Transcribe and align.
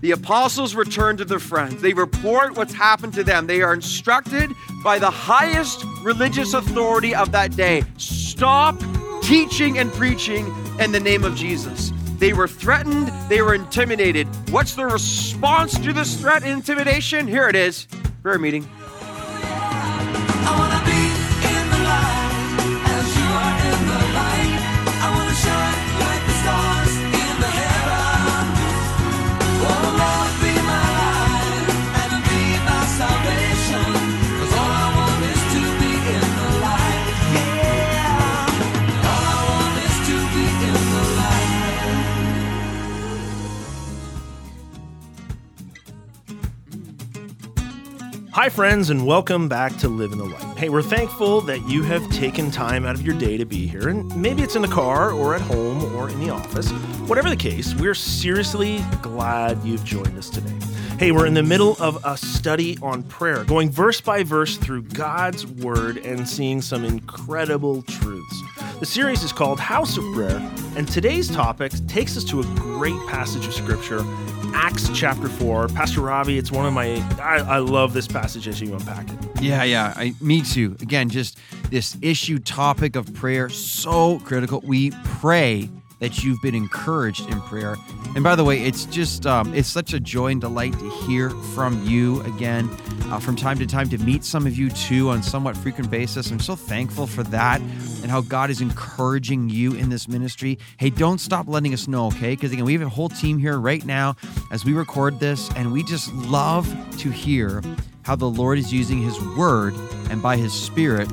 The 0.00 0.12
apostles 0.12 0.74
return 0.74 1.16
to 1.16 1.24
their 1.24 1.40
friends. 1.40 1.82
They 1.82 1.92
report 1.92 2.56
what's 2.56 2.72
happened 2.72 3.14
to 3.14 3.24
them. 3.24 3.46
They 3.46 3.62
are 3.62 3.74
instructed 3.74 4.50
by 4.84 4.98
the 4.98 5.10
highest 5.10 5.84
religious 6.02 6.54
authority 6.54 7.14
of 7.14 7.32
that 7.32 7.56
day 7.56 7.84
stop 7.96 8.80
teaching 9.22 9.78
and 9.78 9.92
preaching 9.92 10.54
in 10.78 10.92
the 10.92 11.00
name 11.00 11.24
of 11.24 11.34
Jesus. 11.34 11.92
They 12.18 12.32
were 12.32 12.48
threatened, 12.48 13.12
they 13.28 13.42
were 13.42 13.54
intimidated. 13.54 14.28
What's 14.50 14.74
the 14.74 14.86
response 14.86 15.78
to 15.80 15.92
this 15.92 16.20
threat 16.20 16.42
and 16.44 16.52
intimidation? 16.52 17.26
Here 17.26 17.48
it 17.48 17.56
is 17.56 17.86
prayer 18.22 18.38
meeting. 18.38 18.68
Hi, 48.40 48.48
friends, 48.48 48.88
and 48.90 49.04
welcome 49.04 49.48
back 49.48 49.76
to 49.78 49.88
Live 49.88 50.12
in 50.12 50.18
the 50.18 50.24
Light. 50.24 50.56
Hey, 50.56 50.68
we're 50.68 50.80
thankful 50.80 51.40
that 51.40 51.68
you 51.68 51.82
have 51.82 52.08
taken 52.10 52.52
time 52.52 52.86
out 52.86 52.94
of 52.94 53.02
your 53.02 53.18
day 53.18 53.36
to 53.36 53.44
be 53.44 53.66
here, 53.66 53.88
and 53.88 54.14
maybe 54.16 54.42
it's 54.42 54.54
in 54.54 54.62
the 54.62 54.68
car 54.68 55.10
or 55.10 55.34
at 55.34 55.40
home 55.40 55.82
or 55.96 56.08
in 56.08 56.20
the 56.20 56.30
office. 56.30 56.70
Whatever 57.08 57.30
the 57.30 57.36
case, 57.36 57.74
we're 57.74 57.96
seriously 57.96 58.80
glad 59.02 59.60
you've 59.64 59.84
joined 59.84 60.16
us 60.16 60.30
today. 60.30 60.54
Hey, 61.00 61.10
we're 61.10 61.26
in 61.26 61.34
the 61.34 61.42
middle 61.42 61.76
of 61.80 61.98
a 62.04 62.16
study 62.16 62.78
on 62.80 63.02
prayer, 63.02 63.42
going 63.42 63.70
verse 63.70 64.00
by 64.00 64.22
verse 64.22 64.56
through 64.56 64.82
God's 64.82 65.44
Word 65.44 65.96
and 65.96 66.28
seeing 66.28 66.62
some 66.62 66.84
incredible 66.84 67.82
truths. 67.82 68.42
The 68.78 68.86
series 68.86 69.24
is 69.24 69.32
called 69.32 69.58
House 69.58 69.96
of 69.98 70.04
Prayer, 70.14 70.38
and 70.76 70.86
today's 70.86 71.28
topic 71.28 71.72
takes 71.88 72.16
us 72.16 72.22
to 72.26 72.38
a 72.38 72.44
great 72.54 73.00
passage 73.08 73.48
of 73.48 73.52
Scripture 73.52 74.04
Acts 74.54 74.88
chapter 74.94 75.28
4. 75.28 75.68
Pastor 75.68 76.00
Robbie, 76.00 76.38
it's 76.38 76.50
one 76.50 76.66
of 76.66 76.72
my, 76.72 76.96
I, 77.20 77.36
I 77.38 77.58
love 77.58 77.92
this 77.92 78.08
passage 78.08 78.48
as 78.48 78.60
you 78.60 78.74
unpack 78.74 79.08
it. 79.10 79.18
Yeah, 79.40 79.62
yeah, 79.64 79.92
I, 79.96 80.14
me 80.20 80.42
too. 80.42 80.76
Again, 80.80 81.08
just 81.08 81.38
this 81.70 81.96
issue 82.02 82.38
topic 82.38 82.96
of 82.96 83.12
prayer, 83.14 83.48
so 83.48 84.18
critical. 84.20 84.60
We 84.64 84.90
pray 85.04 85.68
that 85.98 86.22
you've 86.22 86.40
been 86.40 86.54
encouraged 86.54 87.28
in 87.28 87.40
prayer. 87.42 87.76
And 88.14 88.22
by 88.22 88.36
the 88.36 88.44
way, 88.44 88.62
it's 88.62 88.84
just 88.86 89.26
um, 89.26 89.52
it's 89.54 89.68
such 89.68 89.92
a 89.92 90.00
joy 90.00 90.28
and 90.28 90.40
delight 90.40 90.72
to 90.78 90.90
hear 91.06 91.30
from 91.30 91.82
you 91.84 92.20
again 92.22 92.70
uh, 93.10 93.18
from 93.18 93.36
time 93.36 93.58
to 93.58 93.66
time 93.66 93.88
to 93.88 93.98
meet 93.98 94.24
some 94.24 94.46
of 94.46 94.56
you 94.56 94.70
too 94.70 95.10
on 95.10 95.22
somewhat 95.22 95.56
frequent 95.56 95.90
basis. 95.90 96.30
I'm 96.30 96.40
so 96.40 96.54
thankful 96.56 97.06
for 97.06 97.22
that 97.24 97.60
and 97.60 98.10
how 98.10 98.20
God 98.20 98.50
is 98.50 98.60
encouraging 98.60 99.48
you 99.48 99.74
in 99.74 99.88
this 99.88 100.08
ministry. 100.08 100.58
Hey, 100.76 100.90
don't 100.90 101.18
stop 101.18 101.48
letting 101.48 101.72
us 101.72 101.88
know, 101.88 102.06
okay? 102.06 102.34
Because 102.34 102.52
again, 102.52 102.64
we 102.64 102.74
have 102.74 102.82
a 102.82 102.88
whole 102.88 103.08
team 103.08 103.38
here 103.38 103.58
right 103.58 103.84
now 103.84 104.16
as 104.50 104.64
we 104.64 104.72
record 104.72 105.20
this, 105.20 105.50
and 105.56 105.72
we 105.72 105.82
just 105.82 106.12
love 106.14 106.66
to 106.98 107.10
hear 107.10 107.62
how 108.02 108.16
the 108.16 108.28
Lord 108.28 108.58
is 108.58 108.72
using 108.72 109.02
His 109.02 109.20
Word 109.36 109.74
and 110.10 110.22
by 110.22 110.36
His 110.36 110.52
Spirit 110.52 111.08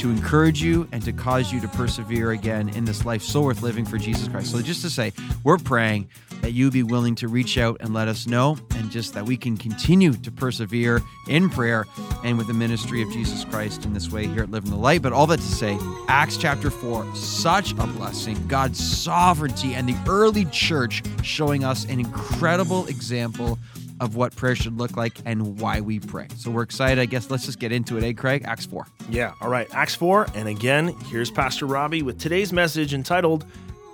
to 0.00 0.08
encourage 0.08 0.62
you 0.62 0.88
and 0.92 1.02
to 1.04 1.12
cause 1.12 1.52
you 1.52 1.60
to 1.60 1.68
persevere 1.68 2.30
again 2.30 2.70
in 2.70 2.86
this 2.86 3.04
life 3.04 3.20
so 3.20 3.42
worth 3.42 3.60
living 3.60 3.84
for 3.84 3.98
Jesus 3.98 4.28
Christ. 4.28 4.50
So, 4.50 4.62
just 4.62 4.80
to 4.80 4.88
say, 4.88 5.12
we're 5.44 5.58
praying 5.58 6.08
that 6.40 6.52
you 6.52 6.70
be 6.70 6.82
willing 6.82 7.14
to 7.16 7.28
reach 7.28 7.58
out 7.58 7.76
and 7.80 7.92
let 7.92 8.08
us 8.08 8.26
know, 8.26 8.56
and 8.76 8.90
just 8.90 9.12
that 9.12 9.26
we 9.26 9.36
can 9.36 9.58
continue 9.58 10.14
to 10.14 10.30
persevere 10.30 11.02
in 11.28 11.50
prayer 11.50 11.84
and 12.24 12.38
with 12.38 12.46
the 12.46 12.54
ministry 12.54 13.02
of 13.02 13.12
Jesus 13.12 13.44
Christ 13.44 13.84
in 13.84 13.92
this 13.92 14.10
way 14.10 14.26
here 14.26 14.44
at 14.44 14.50
Live 14.50 14.64
in 14.64 14.70
the 14.70 14.76
Light. 14.76 15.02
But 15.02 15.12
all 15.12 15.26
that 15.26 15.36
to 15.36 15.42
say, 15.42 15.78
Acts 16.08 16.38
chapter 16.38 16.70
4, 16.70 17.14
such 17.14 17.72
a 17.72 17.86
blessing, 17.86 18.46
God's 18.46 18.82
sovereignty, 18.82 19.74
and 19.74 19.86
the 19.86 19.96
early 20.08 20.46
church 20.46 21.02
showing 21.22 21.62
us 21.62 21.84
an 21.84 22.00
incredible 22.00 22.86
example 22.86 23.58
of 24.00 24.16
what 24.16 24.34
prayer 24.34 24.56
should 24.56 24.78
look 24.78 24.96
like 24.96 25.18
and 25.24 25.60
why 25.60 25.80
we 25.80 26.00
pray. 26.00 26.26
So 26.36 26.50
we're 26.50 26.62
excited. 26.62 26.98
I 26.98 27.04
guess 27.04 27.30
let's 27.30 27.44
just 27.44 27.60
get 27.60 27.70
into 27.70 27.98
it, 27.98 28.04
eh, 28.04 28.12
Craig? 28.14 28.42
Acts 28.46 28.66
4. 28.66 28.86
Yeah, 29.10 29.34
all 29.40 29.50
right. 29.50 29.68
Acts 29.72 29.94
4. 29.94 30.26
And 30.34 30.48
again, 30.48 30.88
here's 31.06 31.30
Pastor 31.30 31.66
Robbie 31.66 32.02
with 32.02 32.18
today's 32.18 32.52
message 32.52 32.94
entitled 32.94 33.44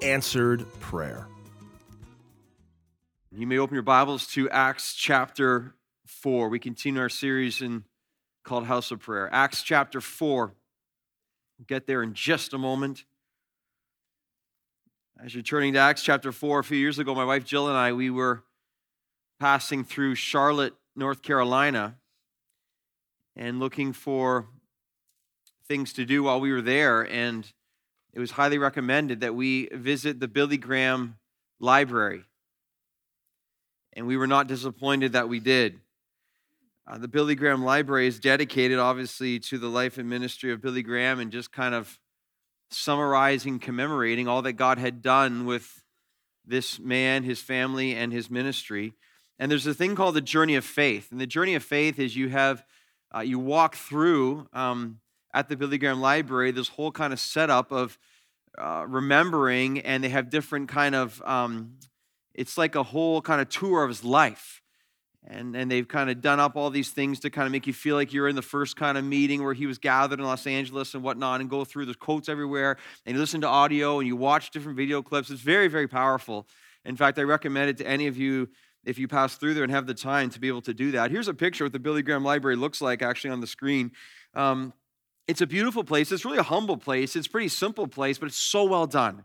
Answered 0.01 0.65
Prayer. 0.81 1.27
You 3.33 3.47
may 3.47 3.59
open 3.59 3.75
your 3.75 3.83
Bibles 3.83 4.27
to 4.29 4.49
Acts 4.49 4.95
chapter 4.95 5.75
4. 6.07 6.49
We 6.49 6.59
continue 6.59 7.01
our 7.01 7.09
series 7.09 7.61
in 7.61 7.85
called 8.45 8.65
House 8.65 8.93
of 8.93 9.01
Prayer. 9.01 9.29
Acts 9.33 9.63
chapter 9.63 10.01
4. 10.01 10.55
We'll 11.59 11.67
get 11.67 11.87
there 11.87 12.03
in 12.03 12.15
just 12.15 12.55
a 12.55 12.59
moment. 12.59 13.05
As 15.23 15.35
you're 15.35 15.43
turning 15.43 15.73
to 15.73 15.81
Acts 15.81 16.03
chapter 16.03 16.31
4, 16.31 16.61
a 16.61 16.65
few 16.65 16.79
years 16.79 16.99
ago, 16.99 17.15
my 17.15 17.25
wife 17.25 17.45
Jill 17.45 17.69
and 17.69 17.77
I, 17.77 17.93
we 17.93 18.11
were 18.11 18.45
passing 19.39 19.85
through 19.85 20.15
Charlotte, 20.15 20.75
North 20.95 21.23
Carolina, 21.23 21.97
and 23.35 23.61
looking 23.61 23.93
for 23.93 24.47
things 25.69 25.93
to 25.95 26.05
do 26.05 26.23
while 26.23 26.41
we 26.41 26.53
were 26.53 26.63
there. 26.63 27.03
And 27.03 27.51
it 28.13 28.21
was 28.21 28.31
highly 28.31 28.59
recommended 28.59 29.21
that 29.21 29.35
we 29.35 29.69
visit 29.73 30.21
the 30.21 30.29
Billy 30.29 30.57
Graham 30.57 31.19
Library. 31.61 32.25
And 33.93 34.07
we 34.07 34.17
were 34.17 34.27
not 34.27 34.47
disappointed 34.47 35.13
that 35.13 35.29
we 35.29 35.41
did. 35.41 35.81
Uh, 36.87 36.99
the 36.99 37.09
Billy 37.09 37.35
Graham 37.35 37.65
Library 37.65 38.07
is 38.07 38.21
dedicated, 38.21 38.79
obviously, 38.79 39.41
to 39.41 39.59
the 39.59 39.69
life 39.69 39.99
and 39.99 40.09
ministry 40.09 40.53
of 40.53 40.63
Billy 40.63 40.83
Graham 40.83 41.19
and 41.19 41.33
just 41.33 41.51
kind 41.51 41.75
of 41.75 41.99
summarizing, 42.71 43.59
commemorating 43.59 44.29
all 44.29 44.43
that 44.43 44.53
God 44.53 44.79
had 44.79 45.03
done 45.03 45.47
with 45.47 45.83
this 46.47 46.79
man, 46.79 47.25
his 47.25 47.41
family, 47.41 47.95
and 47.95 48.13
his 48.13 48.31
ministry. 48.31 48.95
And 49.39 49.51
there's 49.51 49.67
a 49.67 49.75
thing 49.75 49.95
called 49.95 50.15
the 50.15 50.21
journey 50.21 50.55
of 50.55 50.65
faith. 50.65 51.13
And 51.13 51.21
the 51.21 51.27
journey 51.27 51.55
of 51.55 51.63
faith 51.63 51.99
is 51.99 52.17
you 52.17 52.29
have, 52.31 52.65
uh, 53.15 53.21
you 53.21 53.39
walk 53.39 53.77
through 53.77 54.49
um, 54.53 55.01
at 55.35 55.49
the 55.49 55.57
Billy 55.57 55.79
Graham 55.79 56.01
Library 56.01 56.51
this 56.51 56.69
whole 56.69 56.91
kind 56.91 57.13
of 57.13 57.21
setup 57.21 57.71
of 57.71 57.99
uh, 58.57 58.85
remembering, 58.89 59.81
and 59.81 60.03
they 60.03 60.09
have 60.09 60.31
different 60.31 60.69
kind 60.69 60.95
of, 60.95 61.23
um, 61.27 61.75
it's 62.35 62.57
like 62.57 62.75
a 62.75 62.83
whole 62.83 63.21
kind 63.21 63.41
of 63.41 63.49
tour 63.49 63.83
of 63.83 63.91
his 63.91 64.03
life. 64.03 64.63
And, 65.29 65.57
and 65.57 65.69
they've 65.71 65.89
kind 65.89 66.09
of 66.09 66.21
done 66.21 66.39
up 66.39 66.57
all 66.57 66.71
these 66.71 66.91
things 66.91 67.21
to 67.21 67.31
kind 67.31 67.47
of 67.47 67.53
make 67.53 67.67
you 67.67 67.73
feel 67.73 67.97
like 67.97 68.13
you're 68.13 68.29
in 68.29 68.37
the 68.37 68.43
first 68.43 68.77
kind 68.77 68.97
of 68.97 69.05
meeting 69.05 69.43
where 69.43 69.55
he 69.55 69.67
was 69.67 69.77
gathered 69.77 70.21
in 70.21 70.25
Los 70.25 70.47
Angeles 70.47 70.95
and 70.95 71.03
whatnot, 71.03 71.41
and 71.41 71.51
go 71.51 71.65
through. 71.65 71.85
There's 71.85 71.97
quotes 71.97 72.29
everywhere, 72.29 72.77
and 73.05 73.17
you 73.17 73.21
listen 73.21 73.41
to 73.41 73.49
audio 73.49 73.99
and 73.99 74.07
you 74.07 74.15
watch 74.15 74.53
different 74.53 74.77
video 74.77 75.03
clips. 75.03 75.29
It's 75.29 75.41
very, 75.41 75.67
very 75.67 75.89
powerful. 75.89 76.47
In 76.85 76.95
fact, 76.95 77.19
I 77.19 77.23
recommend 77.23 77.71
it 77.71 77.79
to 77.79 77.87
any 77.87 78.07
of 78.07 78.17
you 78.17 78.49
if 78.87 78.99
you 78.99 79.09
pass 79.09 79.37
through 79.37 79.53
there 79.53 79.65
and 79.65 79.73
have 79.73 79.87
the 79.87 79.95
time 79.95 80.31
to 80.31 80.41
be 80.41 80.49
able 80.49 80.63
to 80.63 80.73
do 80.73 80.93
that. 80.93 81.11
Here's 81.11 81.29
a 81.29 81.35
picture 81.35 81.65
of 81.65 81.67
what 81.67 81.73
the 81.73 81.81
Billy 81.81 82.03
Graham 82.03 82.25
Library 82.25 82.57
looks 82.57 82.81
like 82.81 83.03
actually 83.03 83.31
on 83.31 83.41
the 83.41 83.47
screen. 83.47 83.91
Um, 84.33 84.73
it's 85.27 85.41
a 85.41 85.47
beautiful 85.47 85.83
place. 85.83 86.13
It's 86.13 86.25
really 86.25 86.39
a 86.39 86.45
humble 86.45 86.77
place. 86.77 87.17
It's 87.17 87.27
a 87.27 87.31
pretty 87.31 87.49
simple 87.49 87.89
place, 87.89 88.17
but 88.17 88.27
it's 88.27 88.39
so 88.39 88.65
well 88.65 88.87
done. 88.87 89.25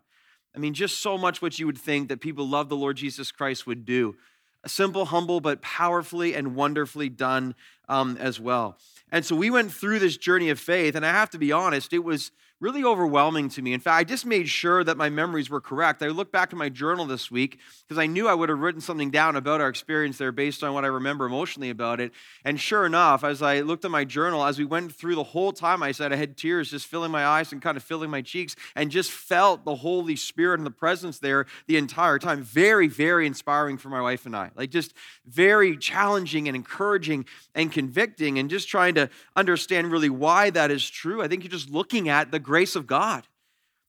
I 0.56 0.60
mean, 0.60 0.74
just 0.74 1.00
so 1.00 1.18
much 1.18 1.42
what 1.42 1.60
you 1.60 1.68
would 1.68 1.78
think 1.78 2.10
that 2.10 2.20
people 2.20 2.48
love 2.48 2.70
the 2.70 2.76
Lord 2.76 2.98
Jesus 2.98 3.32
Christ 3.32 3.68
would 3.68 3.86
do. 3.86 4.16
A 4.64 4.70
simple, 4.70 5.06
humble, 5.06 5.40
but 5.40 5.62
powerfully 5.62 6.34
and 6.34 6.56
wonderfully 6.56 7.10
done 7.10 7.56
um, 7.88 8.18
as 8.20 8.40
well. 8.40 8.78
And 9.12 9.24
so 9.24 9.36
we 9.36 9.50
went 9.52 9.72
through 9.72 10.00
this 10.00 10.18
journey 10.18 10.50
of 10.50 10.60
faith, 10.60 10.96
and 10.96 11.06
I 11.06 11.12
have 11.12 11.30
to 11.32 11.38
be 11.38 11.52
honest, 11.52 11.94
it 11.94 12.04
was 12.04 12.32
really 12.62 12.84
overwhelming 12.84 13.50
to 13.50 13.62
me. 13.62 13.74
In 13.74 13.80
fact, 13.80 13.98
I 13.98 14.04
just 14.04 14.24
made 14.24 14.48
sure 14.48 14.84
that 14.84 14.96
my 14.96 15.10
memories 15.10 15.50
were 15.50 15.60
correct. 15.60 16.04
I 16.04 16.08
looked 16.10 16.32
back 16.32 16.54
at 16.54 16.58
my 16.58 16.70
journal 16.70 17.06
this 17.08 17.32
week 17.32 17.58
because 17.84 17.98
I 17.98 18.06
knew 18.06 18.28
I 18.28 18.36
would 18.36 18.50
have 18.50 18.60
written 18.60 18.80
something 18.80 19.10
down 19.10 19.36
about 19.36 19.60
our 19.60 19.68
experience 19.68 20.20
there 20.20 20.32
based 20.32 20.64
on 20.64 20.76
what 20.76 20.86
I 20.86 20.88
remember 20.88 21.26
emotionally 21.26 21.72
about 21.72 22.00
it. 22.00 22.12
And 22.46 22.60
sure 22.60 22.86
enough, 22.86 23.24
as 23.24 23.42
I 23.42 23.62
looked 23.62 23.84
at 23.84 23.90
my 23.90 24.06
journal, 24.06 24.46
as 24.46 24.60
we 24.60 24.66
went 24.66 24.94
through 24.94 25.16
the 25.16 25.24
whole 25.24 25.52
time, 25.52 25.82
I 25.82 25.92
said 25.92 26.14
I 26.14 26.18
had 26.18 26.38
tears 26.38 26.70
just 26.70 26.86
filling 26.86 27.10
my 27.10 27.26
eyes 27.26 27.52
and 27.52 27.64
kind 27.64 27.78
of 27.78 27.84
filling 27.84 28.12
my 28.12 28.22
cheeks 28.22 28.56
and 28.76 28.92
just 28.92 29.10
felt 29.10 29.66
the 29.66 29.76
Holy 29.76 30.16
Spirit 30.16 30.60
and 30.60 30.66
the 30.66 30.72
presence 30.72 31.18
there 31.18 31.48
the 31.66 31.78
entire 31.78 32.20
time. 32.20 32.44
Very, 32.44 32.88
very 32.88 33.26
inspiring 33.26 33.80
for 33.80 33.90
my 33.90 34.02
wife 34.02 34.28
and 34.28 34.36
I. 34.36 34.52
Like 34.56 34.70
just 34.70 34.94
very 35.26 35.78
challenging 35.78 36.48
and 36.48 36.56
encouraging 36.56 37.26
and 37.56 37.72
convicting 37.72 38.38
and 38.38 38.52
just 38.52 38.70
trying 38.70 38.94
to 38.96 39.10
understand 39.36 39.92
really 39.92 40.12
why 40.12 40.52
that 40.52 40.70
is 40.70 40.88
true. 40.88 41.24
I 41.24 41.28
think 41.28 41.44
you're 41.44 41.50
just 41.50 41.72
looking 41.72 42.08
at 42.08 42.30
the 42.30 42.40
grace 42.52 42.76
of 42.76 42.86
God. 42.86 43.28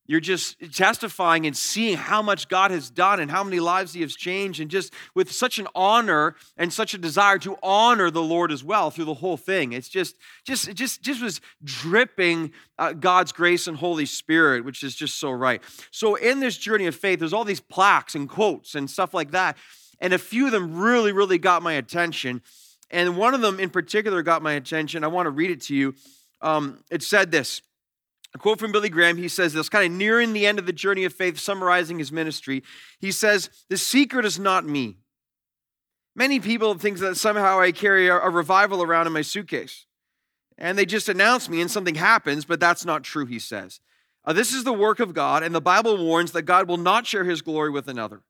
You're 0.06 0.20
just 0.20 0.56
testifying 0.72 1.46
and 1.46 1.56
seeing 1.56 1.96
how 1.96 2.22
much 2.22 2.48
God 2.48 2.70
has 2.70 2.90
done 2.90 3.18
and 3.18 3.28
how 3.28 3.42
many 3.42 3.58
lives 3.58 3.92
He 3.92 4.02
has 4.02 4.14
changed, 4.14 4.60
and 4.60 4.70
just 4.70 4.92
with 5.16 5.32
such 5.32 5.58
an 5.58 5.66
honor 5.74 6.36
and 6.56 6.72
such 6.72 6.94
a 6.94 6.98
desire 6.98 7.38
to 7.40 7.56
honor 7.60 8.08
the 8.08 8.22
Lord 8.22 8.52
as 8.52 8.62
well 8.62 8.92
through 8.92 9.06
the 9.06 9.14
whole 9.14 9.36
thing. 9.36 9.72
It's 9.72 9.88
just, 9.88 10.14
just, 10.44 10.68
it 10.68 10.74
just, 10.74 11.02
just 11.02 11.20
was 11.20 11.40
dripping 11.64 12.52
uh, 12.78 12.92
God's 12.92 13.32
grace 13.32 13.66
and 13.66 13.76
Holy 13.76 14.06
Spirit, 14.06 14.64
which 14.64 14.84
is 14.84 14.94
just 14.94 15.18
so 15.18 15.32
right. 15.32 15.60
So 15.90 16.14
in 16.14 16.38
this 16.38 16.56
journey 16.56 16.86
of 16.86 16.94
faith, 16.94 17.18
there's 17.18 17.32
all 17.32 17.44
these 17.44 17.60
plaques 17.60 18.14
and 18.14 18.28
quotes 18.28 18.76
and 18.76 18.88
stuff 18.88 19.12
like 19.12 19.32
that. 19.32 19.56
And 19.98 20.12
a 20.12 20.18
few 20.18 20.46
of 20.46 20.52
them 20.52 20.78
really, 20.78 21.10
really 21.10 21.38
got 21.38 21.64
my 21.64 21.72
attention. 21.72 22.42
And 22.92 23.16
one 23.16 23.34
of 23.34 23.40
them 23.40 23.58
in 23.58 23.70
particular 23.70 24.22
got 24.22 24.40
my 24.40 24.52
attention. 24.52 25.02
I 25.02 25.08
want 25.08 25.26
to 25.26 25.30
read 25.30 25.50
it 25.50 25.62
to 25.62 25.74
you. 25.74 25.94
Um, 26.40 26.84
it 26.90 27.02
said 27.02 27.32
this 27.32 27.62
a 28.34 28.38
quote 28.38 28.58
from 28.58 28.72
Billy 28.72 28.88
Graham. 28.88 29.16
He 29.16 29.28
says 29.28 29.52
this, 29.52 29.68
kind 29.68 29.84
of 29.84 29.92
nearing 29.92 30.32
the 30.32 30.46
end 30.46 30.58
of 30.58 30.66
the 30.66 30.72
journey 30.72 31.04
of 31.04 31.12
faith, 31.12 31.38
summarizing 31.38 31.98
his 31.98 32.10
ministry. 32.10 32.62
He 32.98 33.12
says, 33.12 33.50
The 33.68 33.76
secret 33.76 34.24
is 34.24 34.38
not 34.38 34.64
me. 34.64 34.98
Many 36.14 36.40
people 36.40 36.74
think 36.74 36.98
that 36.98 37.16
somehow 37.16 37.60
I 37.60 37.72
carry 37.72 38.08
a, 38.08 38.18
revival 38.18 38.82
around 38.82 39.06
in 39.06 39.12
my 39.12 39.22
suitcase. 39.22 39.86
And 40.58 40.76
they 40.76 40.84
just 40.84 41.08
announce 41.08 41.48
me 41.48 41.60
and 41.60 41.70
something 41.70 41.94
happens, 41.94 42.44
but 42.44 42.60
that's 42.60 42.84
not 42.84 43.02
true, 43.02 43.24
he 43.24 43.38
says. 43.38 43.80
Uh, 44.24 44.32
this 44.32 44.52
is 44.52 44.64
the 44.64 44.72
work 44.72 45.00
of 45.00 45.14
God, 45.14 45.42
and 45.42 45.54
the 45.54 45.60
Bible 45.60 45.96
warns 45.96 46.32
that 46.32 46.42
God 46.42 46.68
will 46.68 46.76
not 46.76 47.06
share 47.06 47.24
his 47.24 47.42
glory 47.42 47.70
with 47.70 47.88
another. 47.88 48.20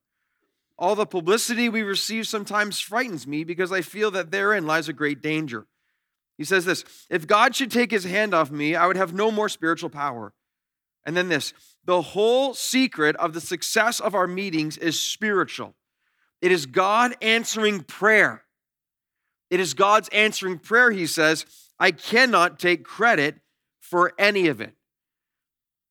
All 0.77 0.95
the 0.95 1.05
publicity 1.05 1.69
we 1.69 1.83
receive 1.83 2.27
sometimes 2.27 2.79
frightens 2.79 3.27
me 3.27 3.43
because 3.43 3.71
I 3.71 3.81
feel 3.81 4.09
that 4.11 4.31
therein 4.31 4.65
lies 4.65 4.89
a 4.89 4.93
great 4.93 5.21
danger. 5.21 5.67
He 6.37 6.43
says 6.43 6.65
this 6.65 6.83
If 7.09 7.27
God 7.27 7.55
should 7.55 7.71
take 7.71 7.91
his 7.91 8.03
hand 8.03 8.33
off 8.33 8.51
me, 8.51 8.75
I 8.75 8.87
would 8.87 8.97
have 8.97 9.13
no 9.13 9.31
more 9.31 9.49
spiritual 9.49 9.89
power. 9.89 10.33
And 11.05 11.15
then 11.17 11.29
this 11.29 11.53
the 11.85 12.01
whole 12.01 12.53
secret 12.53 13.15
of 13.17 13.33
the 13.33 13.41
success 13.41 13.99
of 13.99 14.15
our 14.15 14.27
meetings 14.27 14.77
is 14.77 15.01
spiritual. 15.01 15.75
It 16.41 16.51
is 16.51 16.65
God 16.65 17.15
answering 17.21 17.81
prayer. 17.83 18.43
It 19.49 19.59
is 19.59 19.73
God's 19.73 20.09
answering 20.09 20.59
prayer, 20.59 20.91
he 20.91 21.05
says. 21.05 21.45
I 21.79 21.91
cannot 21.91 22.59
take 22.59 22.83
credit 22.83 23.35
for 23.79 24.13
any 24.17 24.47
of 24.47 24.61
it. 24.61 24.73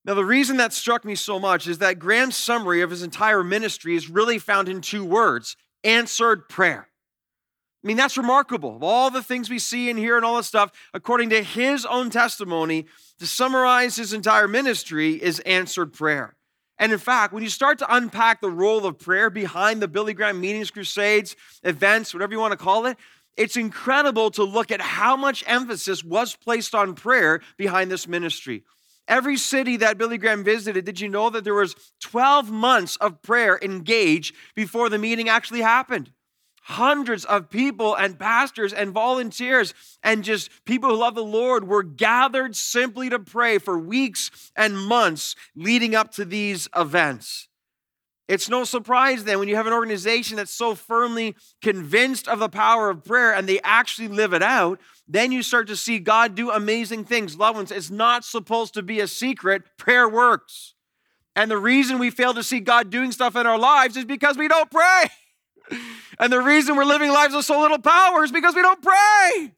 Now, 0.04 0.14
the 0.14 0.24
reason 0.24 0.56
that 0.56 0.72
struck 0.72 1.04
me 1.04 1.14
so 1.14 1.38
much 1.38 1.68
is 1.68 1.78
that 1.78 1.98
grand 1.98 2.34
summary 2.34 2.82
of 2.82 2.90
his 2.90 3.02
entire 3.02 3.44
ministry 3.44 3.94
is 3.94 4.10
really 4.10 4.38
found 4.38 4.68
in 4.68 4.80
two 4.80 5.04
words 5.04 5.56
answered 5.84 6.48
prayer. 6.48 6.88
I 7.82 7.86
mean, 7.86 7.96
that's 7.96 8.16
remarkable. 8.16 8.76
Of 8.76 8.84
all 8.84 9.10
the 9.10 9.22
things 9.22 9.50
we 9.50 9.58
see 9.58 9.90
and 9.90 9.98
hear 9.98 10.16
and 10.16 10.24
all 10.24 10.36
this 10.36 10.46
stuff, 10.46 10.70
according 10.94 11.30
to 11.30 11.42
his 11.42 11.84
own 11.84 12.10
testimony, 12.10 12.86
to 13.18 13.26
summarize 13.26 13.96
his 13.96 14.12
entire 14.12 14.46
ministry 14.46 15.14
is 15.14 15.40
answered 15.40 15.92
prayer. 15.92 16.36
And 16.78 16.92
in 16.92 16.98
fact, 16.98 17.32
when 17.32 17.42
you 17.42 17.48
start 17.48 17.78
to 17.78 17.94
unpack 17.94 18.40
the 18.40 18.50
role 18.50 18.86
of 18.86 18.98
prayer 18.98 19.30
behind 19.30 19.82
the 19.82 19.88
Billy 19.88 20.14
Graham 20.14 20.40
meetings, 20.40 20.70
crusades, 20.70 21.36
events, 21.64 22.14
whatever 22.14 22.32
you 22.32 22.40
want 22.40 22.52
to 22.52 22.56
call 22.56 22.86
it, 22.86 22.96
it's 23.36 23.56
incredible 23.56 24.30
to 24.32 24.44
look 24.44 24.70
at 24.70 24.80
how 24.80 25.16
much 25.16 25.42
emphasis 25.46 26.04
was 26.04 26.36
placed 26.36 26.74
on 26.74 26.94
prayer 26.94 27.40
behind 27.56 27.90
this 27.90 28.06
ministry. 28.06 28.62
Every 29.08 29.36
city 29.36 29.78
that 29.78 29.98
Billy 29.98 30.18
Graham 30.18 30.44
visited, 30.44 30.84
did 30.84 31.00
you 31.00 31.08
know 31.08 31.30
that 31.30 31.44
there 31.44 31.54
was 31.54 31.74
12 32.00 32.50
months 32.50 32.96
of 32.96 33.22
prayer 33.22 33.58
engaged 33.60 34.34
before 34.54 34.88
the 34.88 34.98
meeting 34.98 35.28
actually 35.28 35.60
happened? 35.60 36.10
Hundreds 36.62 37.24
of 37.24 37.50
people 37.50 37.94
and 37.94 38.18
pastors 38.18 38.72
and 38.72 38.92
volunteers 38.92 39.74
and 40.02 40.22
just 40.22 40.50
people 40.64 40.90
who 40.90 40.96
love 40.96 41.14
the 41.14 41.24
Lord 41.24 41.66
were 41.66 41.82
gathered 41.82 42.54
simply 42.56 43.10
to 43.10 43.18
pray 43.18 43.58
for 43.58 43.78
weeks 43.78 44.30
and 44.56 44.78
months 44.78 45.34
leading 45.56 45.94
up 45.94 46.12
to 46.12 46.24
these 46.24 46.68
events. 46.76 47.48
It's 48.28 48.48
no 48.48 48.64
surprise 48.64 49.24
then 49.24 49.40
when 49.40 49.48
you 49.48 49.56
have 49.56 49.66
an 49.66 49.72
organization 49.72 50.36
that's 50.36 50.54
so 50.54 50.74
firmly 50.74 51.34
convinced 51.60 52.28
of 52.28 52.38
the 52.38 52.48
power 52.48 52.88
of 52.88 53.04
prayer 53.04 53.34
and 53.34 53.48
they 53.48 53.60
actually 53.62 54.08
live 54.08 54.32
it 54.32 54.42
out, 54.42 54.80
then 55.08 55.32
you 55.32 55.42
start 55.42 55.66
to 55.66 55.76
see 55.76 55.98
God 55.98 56.34
do 56.34 56.50
amazing 56.50 57.04
things. 57.04 57.36
Loved 57.36 57.56
ones, 57.56 57.72
it's 57.72 57.90
not 57.90 58.24
supposed 58.24 58.74
to 58.74 58.82
be 58.82 59.00
a 59.00 59.08
secret. 59.08 59.62
Prayer 59.76 60.08
works. 60.08 60.74
And 61.34 61.50
the 61.50 61.58
reason 61.58 61.98
we 61.98 62.10
fail 62.10 62.34
to 62.34 62.42
see 62.42 62.60
God 62.60 62.90
doing 62.90 63.10
stuff 63.10 63.36
in 63.36 63.46
our 63.46 63.58
lives 63.58 63.96
is 63.96 64.04
because 64.04 64.38
we 64.38 64.48
don't 64.48 64.70
pray. 64.70 65.04
And 66.18 66.32
the 66.32 66.40
reason 66.40 66.76
we're 66.76 66.84
living 66.84 67.10
lives 67.10 67.34
with 67.34 67.44
so 67.44 67.60
little 67.60 67.78
power 67.78 68.24
is 68.24 68.32
because 68.32 68.54
we 68.54 68.62
don't 68.62 68.82
pray. 68.82 69.52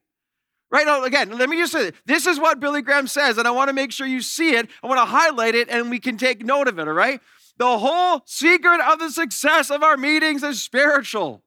Right 0.71 0.85
now, 0.85 1.03
again, 1.03 1.37
let 1.37 1.49
me 1.49 1.57
just 1.57 1.71
say 1.71 1.91
this 2.05 2.25
is 2.25 2.39
what 2.39 2.59
Billy 2.59 2.81
Graham 2.81 3.07
says, 3.07 3.37
and 3.37 3.47
I 3.47 3.51
want 3.51 3.69
to 3.69 3.73
make 3.73 3.91
sure 3.91 4.07
you 4.07 4.21
see 4.21 4.55
it. 4.55 4.69
I 4.83 4.87
want 4.87 4.99
to 4.99 5.05
highlight 5.05 5.55
it 5.55 5.69
and 5.69 5.89
we 5.89 5.99
can 5.99 6.17
take 6.17 6.43
note 6.43 6.67
of 6.67 6.79
it, 6.79 6.87
all 6.87 6.93
right? 6.93 7.21
The 7.57 7.77
whole 7.77 8.21
secret 8.25 8.81
of 8.81 8.99
the 8.99 9.09
success 9.09 9.69
of 9.69 9.83
our 9.83 9.95
meetings 9.95 10.43
is 10.43 10.61
spiritual. 10.61 11.43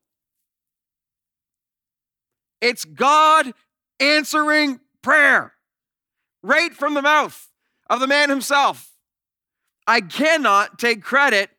It's 2.60 2.84
God 2.84 3.52
answering 4.00 4.80
prayer 5.02 5.52
right 6.42 6.72
from 6.72 6.94
the 6.94 7.02
mouth 7.02 7.50
of 7.90 8.00
the 8.00 8.06
man 8.06 8.30
himself. 8.30 8.92
I 9.86 10.00
cannot 10.00 10.78
take 10.78 11.02
credit 11.02 11.50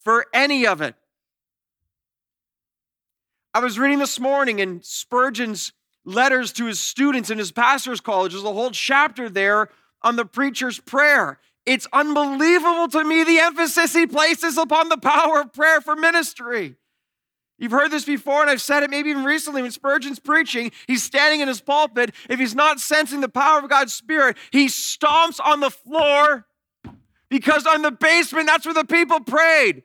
for 0.00 0.26
any 0.32 0.66
of 0.66 0.80
it. 0.80 0.94
I 3.58 3.60
was 3.60 3.76
reading 3.76 3.98
this 3.98 4.20
morning 4.20 4.60
in 4.60 4.84
Spurgeon's 4.84 5.72
letters 6.04 6.52
to 6.52 6.66
his 6.66 6.78
students 6.78 7.28
in 7.28 7.38
his 7.38 7.50
pastor's 7.50 8.00
college. 8.00 8.30
There's 8.30 8.44
a 8.44 8.52
whole 8.52 8.70
chapter 8.70 9.28
there 9.28 9.70
on 10.00 10.14
the 10.14 10.24
preacher's 10.24 10.78
prayer. 10.78 11.40
It's 11.66 11.88
unbelievable 11.92 12.86
to 12.86 13.02
me 13.02 13.24
the 13.24 13.40
emphasis 13.40 13.94
he 13.94 14.06
places 14.06 14.58
upon 14.58 14.90
the 14.90 14.96
power 14.96 15.40
of 15.40 15.52
prayer 15.52 15.80
for 15.80 15.96
ministry. 15.96 16.76
You've 17.58 17.72
heard 17.72 17.90
this 17.90 18.04
before, 18.04 18.42
and 18.42 18.48
I've 18.48 18.62
said 18.62 18.84
it 18.84 18.90
maybe 18.90 19.10
even 19.10 19.24
recently 19.24 19.62
when 19.62 19.72
Spurgeon's 19.72 20.20
preaching. 20.20 20.70
He's 20.86 21.02
standing 21.02 21.40
in 21.40 21.48
his 21.48 21.60
pulpit. 21.60 22.14
If 22.30 22.38
he's 22.38 22.54
not 22.54 22.78
sensing 22.78 23.22
the 23.22 23.28
power 23.28 23.58
of 23.58 23.68
God's 23.68 23.92
Spirit, 23.92 24.36
he 24.52 24.66
stomps 24.66 25.40
on 25.44 25.58
the 25.58 25.70
floor 25.70 26.46
because 27.28 27.66
on 27.66 27.82
the 27.82 27.90
basement, 27.90 28.46
that's 28.46 28.66
where 28.66 28.74
the 28.74 28.84
people 28.84 29.18
prayed. 29.18 29.82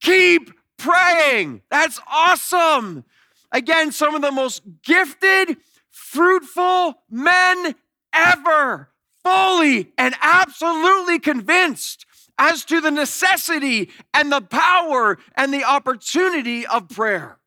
Keep 0.00 0.50
praying. 0.82 1.62
That's 1.70 2.00
awesome. 2.10 3.04
Again, 3.52 3.92
some 3.92 4.14
of 4.14 4.22
the 4.22 4.32
most 4.32 4.62
gifted, 4.82 5.56
fruitful 5.90 6.94
men 7.10 7.74
ever, 8.12 8.88
fully 9.22 9.92
and 9.96 10.14
absolutely 10.20 11.18
convinced 11.18 12.06
as 12.38 12.64
to 12.64 12.80
the 12.80 12.90
necessity 12.90 13.90
and 14.12 14.32
the 14.32 14.40
power 14.40 15.18
and 15.36 15.54
the 15.54 15.64
opportunity 15.64 16.66
of 16.66 16.88
prayer. 16.88 17.38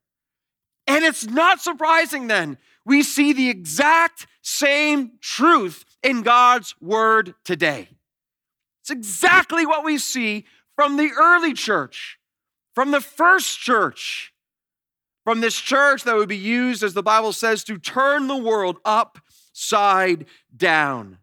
And 0.87 1.03
it's 1.03 1.25
not 1.25 1.59
surprising 1.59 2.27
then, 2.27 2.57
we 2.85 3.01
see 3.01 3.33
the 3.33 3.49
exact 3.49 4.27
same 4.43 5.13
truth 5.19 5.83
in 6.03 6.21
God's 6.21 6.75
word 6.79 7.33
today. 7.43 7.89
It's 8.81 8.91
exactly 8.91 9.65
what 9.65 9.83
we 9.83 9.97
see 9.97 10.45
from 10.75 10.97
the 10.97 11.09
early 11.17 11.53
church 11.53 12.19
from 12.75 12.91
the 12.91 13.01
first 13.01 13.59
church, 13.59 14.33
from 15.23 15.41
this 15.41 15.55
church 15.55 16.03
that 16.03 16.15
would 16.15 16.29
be 16.29 16.37
used, 16.37 16.83
as 16.83 16.93
the 16.93 17.01
Bible 17.01 17.31
says, 17.31 17.63
to 17.63 17.79
turn 17.79 18.27
the 18.27 18.37
world 18.37 18.77
upside 18.85 20.25
down. 20.55 21.17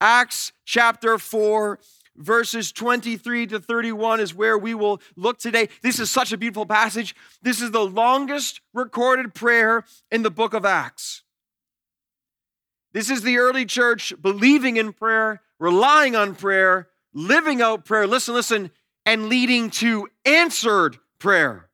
Acts 0.00 0.52
chapter 0.64 1.18
4, 1.18 1.78
verses 2.16 2.72
23 2.72 3.46
to 3.48 3.60
31 3.60 4.20
is 4.20 4.34
where 4.34 4.58
we 4.58 4.74
will 4.74 5.00
look 5.14 5.38
today. 5.38 5.68
This 5.82 6.00
is 6.00 6.10
such 6.10 6.32
a 6.32 6.38
beautiful 6.38 6.66
passage. 6.66 7.14
This 7.42 7.60
is 7.60 7.70
the 7.70 7.84
longest 7.84 8.60
recorded 8.72 9.34
prayer 9.34 9.84
in 10.10 10.22
the 10.22 10.30
book 10.30 10.54
of 10.54 10.64
Acts. 10.64 11.22
This 12.92 13.10
is 13.10 13.22
the 13.22 13.38
early 13.38 13.66
church 13.66 14.12
believing 14.20 14.76
in 14.76 14.92
prayer, 14.92 15.42
relying 15.58 16.16
on 16.16 16.34
prayer, 16.34 16.88
living 17.12 17.60
out 17.60 17.84
prayer. 17.84 18.06
Listen, 18.06 18.34
listen, 18.34 18.70
and 19.06 19.28
leading 19.28 19.70
to 19.70 20.08
answered 20.24 20.98
prayer. 21.18 21.68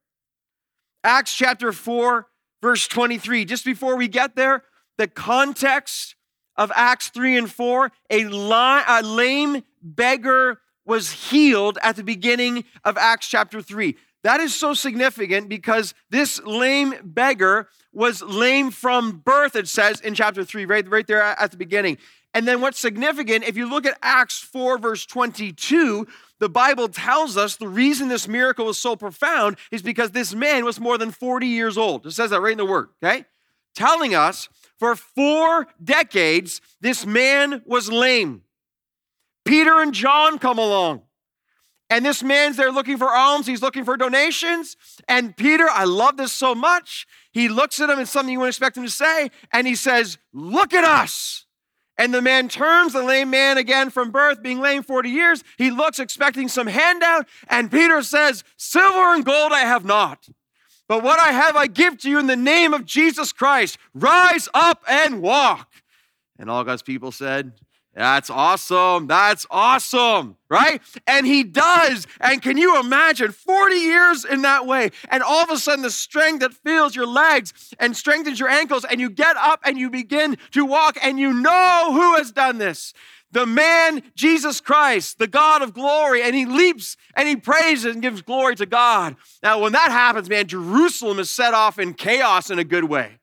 Acts 1.02 1.34
chapter 1.34 1.72
4, 1.72 2.26
verse 2.62 2.86
23. 2.86 3.44
Just 3.44 3.64
before 3.64 3.96
we 3.96 4.08
get 4.08 4.36
there, 4.36 4.64
the 4.98 5.08
context 5.08 6.14
of 6.56 6.70
Acts 6.74 7.08
3 7.08 7.38
and 7.38 7.50
4 7.50 7.90
a, 8.10 8.24
a 8.24 9.02
lame 9.02 9.62
beggar 9.82 10.60
was 10.84 11.10
healed 11.10 11.78
at 11.82 11.96
the 11.96 12.04
beginning 12.04 12.64
of 12.84 12.98
Acts 12.98 13.28
chapter 13.28 13.62
3. 13.62 13.96
That 14.22 14.40
is 14.40 14.54
so 14.54 14.74
significant 14.74 15.48
because 15.48 15.94
this 16.10 16.40
lame 16.42 16.94
beggar 17.02 17.68
was 17.92 18.22
lame 18.22 18.70
from 18.70 19.22
birth, 19.24 19.56
it 19.56 19.68
says 19.68 20.00
in 20.00 20.14
chapter 20.14 20.44
3, 20.44 20.66
right, 20.66 20.88
right 20.88 21.06
there 21.06 21.22
at 21.22 21.50
the 21.50 21.56
beginning. 21.56 21.96
And 22.32 22.46
then 22.46 22.60
what's 22.60 22.78
significant, 22.78 23.44
if 23.44 23.56
you 23.56 23.68
look 23.68 23.86
at 23.86 23.98
Acts 24.02 24.38
4, 24.38 24.78
verse 24.78 25.04
22, 25.04 26.06
the 26.38 26.48
Bible 26.48 26.88
tells 26.88 27.36
us 27.36 27.56
the 27.56 27.68
reason 27.68 28.08
this 28.08 28.28
miracle 28.28 28.66
was 28.66 28.78
so 28.78 28.94
profound 28.94 29.56
is 29.72 29.82
because 29.82 30.12
this 30.12 30.34
man 30.34 30.64
was 30.64 30.78
more 30.78 30.96
than 30.96 31.10
40 31.10 31.46
years 31.46 31.76
old. 31.76 32.06
It 32.06 32.12
says 32.12 32.30
that 32.30 32.40
right 32.40 32.52
in 32.52 32.58
the 32.58 32.64
word, 32.64 32.88
okay? 33.02 33.24
Telling 33.74 34.14
us 34.14 34.48
for 34.78 34.94
four 34.94 35.66
decades, 35.82 36.60
this 36.80 37.04
man 37.04 37.62
was 37.66 37.90
lame. 37.90 38.42
Peter 39.44 39.80
and 39.80 39.92
John 39.92 40.38
come 40.38 40.58
along. 40.58 41.02
And 41.90 42.06
this 42.06 42.22
man's 42.22 42.56
there 42.56 42.70
looking 42.70 42.98
for 42.98 43.08
alms. 43.08 43.48
He's 43.48 43.62
looking 43.62 43.84
for 43.84 43.96
donations. 43.96 44.76
And 45.08 45.36
Peter, 45.36 45.66
I 45.68 45.84
love 45.84 46.16
this 46.16 46.32
so 46.32 46.54
much. 46.54 47.06
He 47.32 47.48
looks 47.48 47.80
at 47.80 47.90
him, 47.90 47.98
and 47.98 48.08
something 48.08 48.32
you 48.32 48.38
wouldn't 48.38 48.54
expect 48.54 48.76
him 48.76 48.84
to 48.84 48.90
say. 48.90 49.30
And 49.52 49.66
he 49.66 49.74
says, 49.74 50.16
Look 50.32 50.72
at 50.72 50.84
us. 50.84 51.46
And 52.00 52.14
the 52.14 52.22
man 52.22 52.48
turns, 52.48 52.94
the 52.94 53.02
lame 53.02 53.28
man 53.28 53.58
again 53.58 53.90
from 53.90 54.10
birth, 54.10 54.42
being 54.42 54.58
lame 54.58 54.82
40 54.82 55.10
years. 55.10 55.44
He 55.58 55.70
looks 55.70 55.98
expecting 55.98 56.48
some 56.48 56.66
handout. 56.66 57.28
And 57.46 57.70
Peter 57.70 58.02
says, 58.02 58.42
Silver 58.56 59.14
and 59.14 59.22
gold 59.22 59.52
I 59.52 59.60
have 59.60 59.84
not, 59.84 60.26
But 60.88 61.02
what 61.02 61.20
I 61.20 61.30
have, 61.32 61.56
I 61.56 61.66
give 61.66 61.98
to 61.98 62.08
you 62.08 62.18
in 62.18 62.26
the 62.26 62.36
name 62.36 62.72
of 62.72 62.86
Jesus 62.86 63.34
Christ. 63.34 63.76
Rise 63.92 64.48
up 64.54 64.82
and 64.88 65.20
walk. 65.20 65.70
And 66.38 66.48
all 66.48 66.64
God's 66.64 66.80
people 66.80 67.12
said, 67.12 67.52
that's 67.94 68.30
awesome. 68.30 69.08
That's 69.08 69.46
awesome. 69.50 70.36
Right? 70.48 70.80
And 71.06 71.26
he 71.26 71.42
does. 71.42 72.06
And 72.20 72.40
can 72.40 72.56
you 72.56 72.78
imagine 72.78 73.32
40 73.32 73.74
years 73.74 74.24
in 74.24 74.42
that 74.42 74.66
way? 74.66 74.90
And 75.08 75.22
all 75.22 75.42
of 75.42 75.50
a 75.50 75.58
sudden, 75.58 75.82
the 75.82 75.90
strength 75.90 76.40
that 76.40 76.54
fills 76.54 76.94
your 76.94 77.06
legs 77.06 77.74
and 77.78 77.96
strengthens 77.96 78.38
your 78.38 78.48
ankles, 78.48 78.84
and 78.84 79.00
you 79.00 79.10
get 79.10 79.36
up 79.36 79.60
and 79.64 79.78
you 79.78 79.90
begin 79.90 80.38
to 80.52 80.64
walk, 80.64 80.98
and 81.02 81.18
you 81.18 81.32
know 81.32 81.90
who 81.92 82.14
has 82.14 82.32
done 82.32 82.58
this. 82.58 82.94
The 83.32 83.46
man, 83.46 84.02
Jesus 84.16 84.60
Christ, 84.60 85.18
the 85.18 85.28
God 85.28 85.62
of 85.62 85.72
glory, 85.72 86.22
and 86.22 86.34
he 86.34 86.46
leaps 86.46 86.96
and 87.14 87.28
he 87.28 87.36
praises 87.36 87.92
and 87.92 88.02
gives 88.02 88.22
glory 88.22 88.56
to 88.56 88.66
God. 88.66 89.14
Now, 89.42 89.60
when 89.60 89.72
that 89.72 89.92
happens, 89.92 90.28
man, 90.28 90.48
Jerusalem 90.48 91.20
is 91.20 91.30
set 91.30 91.54
off 91.54 91.78
in 91.78 91.94
chaos 91.94 92.50
in 92.50 92.58
a 92.58 92.64
good 92.64 92.84
way. 92.84 93.18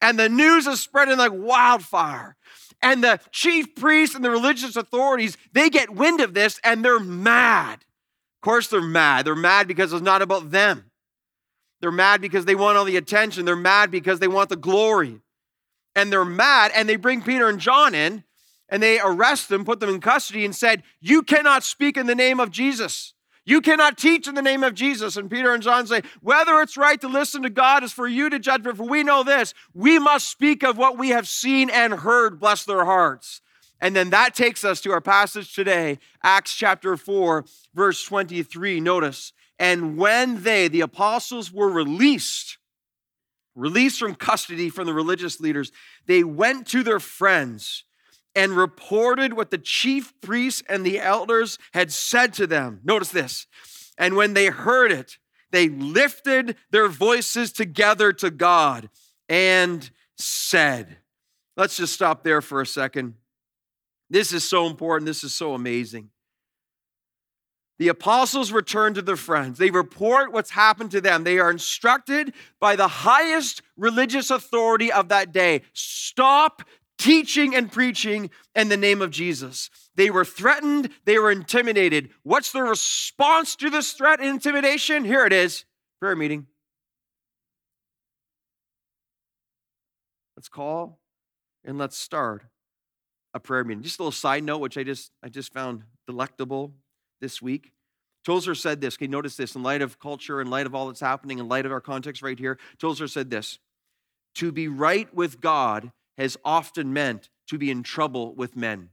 And 0.00 0.18
the 0.18 0.30
news 0.30 0.66
is 0.66 0.80
spreading 0.80 1.18
like 1.18 1.32
wildfire. 1.34 2.36
And 2.82 3.04
the 3.04 3.20
chief 3.30 3.74
priests 3.74 4.14
and 4.14 4.24
the 4.24 4.30
religious 4.30 4.76
authorities, 4.76 5.36
they 5.52 5.68
get 5.68 5.90
wind 5.90 6.20
of 6.20 6.34
this 6.34 6.58
and 6.64 6.84
they're 6.84 7.00
mad. 7.00 7.74
Of 7.74 8.40
course, 8.42 8.68
they're 8.68 8.80
mad. 8.80 9.26
They're 9.26 9.34
mad 9.34 9.68
because 9.68 9.92
it's 9.92 10.02
not 10.02 10.22
about 10.22 10.50
them. 10.50 10.90
They're 11.80 11.90
mad 11.90 12.20
because 12.20 12.44
they 12.44 12.54
want 12.54 12.78
all 12.78 12.84
the 12.84 12.96
attention. 12.96 13.44
They're 13.44 13.56
mad 13.56 13.90
because 13.90 14.18
they 14.18 14.28
want 14.28 14.48
the 14.48 14.56
glory. 14.56 15.20
And 15.94 16.12
they're 16.12 16.24
mad 16.24 16.72
and 16.74 16.88
they 16.88 16.96
bring 16.96 17.22
Peter 17.22 17.48
and 17.48 17.58
John 17.58 17.94
in 17.94 18.24
and 18.68 18.82
they 18.82 19.00
arrest 19.00 19.48
them, 19.48 19.64
put 19.64 19.80
them 19.80 19.90
in 19.90 20.00
custody, 20.00 20.44
and 20.44 20.54
said, 20.54 20.82
You 21.00 21.22
cannot 21.22 21.64
speak 21.64 21.96
in 21.96 22.06
the 22.06 22.14
name 22.14 22.40
of 22.40 22.50
Jesus. 22.50 23.14
You 23.50 23.60
cannot 23.60 23.98
teach 23.98 24.28
in 24.28 24.36
the 24.36 24.42
name 24.42 24.62
of 24.62 24.74
Jesus. 24.74 25.16
And 25.16 25.28
Peter 25.28 25.52
and 25.52 25.60
John 25.60 25.84
say, 25.84 26.02
Whether 26.20 26.60
it's 26.60 26.76
right 26.76 27.00
to 27.00 27.08
listen 27.08 27.42
to 27.42 27.50
God 27.50 27.82
is 27.82 27.92
for 27.92 28.06
you 28.06 28.30
to 28.30 28.38
judge, 28.38 28.62
but 28.62 28.76
for 28.76 28.86
we 28.86 29.02
know 29.02 29.24
this, 29.24 29.54
we 29.74 29.98
must 29.98 30.28
speak 30.28 30.62
of 30.62 30.78
what 30.78 30.96
we 30.96 31.08
have 31.08 31.26
seen 31.26 31.68
and 31.68 31.94
heard, 31.94 32.38
bless 32.38 32.64
their 32.64 32.84
hearts. 32.84 33.40
And 33.80 33.96
then 33.96 34.10
that 34.10 34.36
takes 34.36 34.64
us 34.64 34.80
to 34.82 34.92
our 34.92 35.00
passage 35.00 35.52
today, 35.52 35.98
Acts 36.22 36.54
chapter 36.54 36.96
4, 36.96 37.44
verse 37.74 38.04
23. 38.04 38.78
Notice, 38.78 39.32
and 39.58 39.98
when 39.98 40.44
they, 40.44 40.68
the 40.68 40.82
apostles, 40.82 41.50
were 41.50 41.68
released, 41.68 42.56
released 43.56 43.98
from 43.98 44.14
custody 44.14 44.70
from 44.70 44.86
the 44.86 44.94
religious 44.94 45.40
leaders, 45.40 45.72
they 46.06 46.22
went 46.22 46.68
to 46.68 46.84
their 46.84 47.00
friends 47.00 47.82
and 48.34 48.52
reported 48.52 49.32
what 49.32 49.50
the 49.50 49.58
chief 49.58 50.12
priests 50.20 50.62
and 50.68 50.84
the 50.84 51.00
elders 51.00 51.58
had 51.72 51.92
said 51.92 52.32
to 52.34 52.46
them. 52.46 52.80
Notice 52.84 53.10
this. 53.10 53.46
And 53.98 54.16
when 54.16 54.34
they 54.34 54.46
heard 54.46 54.92
it, 54.92 55.18
they 55.50 55.68
lifted 55.68 56.56
their 56.70 56.88
voices 56.88 57.52
together 57.52 58.12
to 58.14 58.30
God 58.30 58.88
and 59.28 59.90
said, 60.16 60.98
Let's 61.56 61.76
just 61.76 61.92
stop 61.92 62.24
there 62.24 62.40
for 62.40 62.62
a 62.62 62.66
second. 62.66 63.14
This 64.08 64.32
is 64.32 64.44
so 64.44 64.66
important. 64.66 65.06
This 65.06 65.22
is 65.24 65.34
so 65.34 65.52
amazing. 65.54 66.10
The 67.78 67.88
apostles 67.88 68.52
return 68.52 68.92
to 68.94 69.02
their 69.02 69.16
friends. 69.16 69.58
They 69.58 69.70
report 69.70 70.32
what's 70.32 70.50
happened 70.50 70.90
to 70.90 71.00
them. 71.00 71.24
They 71.24 71.38
are 71.38 71.50
instructed 71.50 72.34
by 72.60 72.76
the 72.76 72.88
highest 72.88 73.62
religious 73.76 74.30
authority 74.30 74.92
of 74.92 75.08
that 75.08 75.32
day 75.32 75.62
stop 75.72 76.62
teaching 77.00 77.56
and 77.56 77.72
preaching 77.72 78.30
in 78.54 78.68
the 78.68 78.76
name 78.76 79.00
of 79.00 79.10
Jesus. 79.10 79.70
They 79.96 80.10
were 80.10 80.24
threatened, 80.24 80.90
they 81.06 81.18
were 81.18 81.32
intimidated. 81.32 82.10
What's 82.22 82.52
the 82.52 82.62
response 82.62 83.56
to 83.56 83.70
this 83.70 83.92
threat 83.92 84.20
and 84.20 84.28
intimidation? 84.28 85.04
Here 85.04 85.24
it 85.24 85.32
is 85.32 85.64
prayer 85.98 86.14
meeting. 86.14 86.46
Let's 90.36 90.48
call 90.48 91.00
and 91.64 91.78
let's 91.78 91.96
start 91.96 92.44
a 93.34 93.40
prayer 93.40 93.64
meeting. 93.64 93.82
Just 93.82 93.98
a 93.98 94.02
little 94.02 94.12
side 94.12 94.44
note, 94.44 94.58
which 94.58 94.76
I 94.76 94.84
just 94.84 95.10
I 95.22 95.28
just 95.28 95.52
found 95.52 95.82
delectable 96.06 96.74
this 97.20 97.40
week. 97.40 97.72
Tozer 98.24 98.54
said 98.54 98.82
this. 98.82 98.96
Okay, 98.96 99.06
notice 99.06 99.36
this 99.36 99.54
in 99.54 99.62
light 99.62 99.80
of 99.80 99.98
culture, 99.98 100.40
in 100.40 100.50
light 100.50 100.66
of 100.66 100.74
all 100.74 100.88
that's 100.88 101.00
happening, 101.00 101.38
in 101.38 101.48
light 101.48 101.64
of 101.64 101.72
our 101.72 101.80
context 101.80 102.22
right 102.22 102.38
here. 102.38 102.58
Tozer 102.78 103.08
said 103.08 103.30
this: 103.30 103.58
to 104.34 104.52
be 104.52 104.68
right 104.68 105.12
with 105.14 105.40
God 105.40 105.92
has 106.18 106.36
often 106.44 106.92
meant 106.92 107.28
to 107.48 107.58
be 107.58 107.70
in 107.70 107.82
trouble 107.82 108.34
with 108.34 108.56
men. 108.56 108.90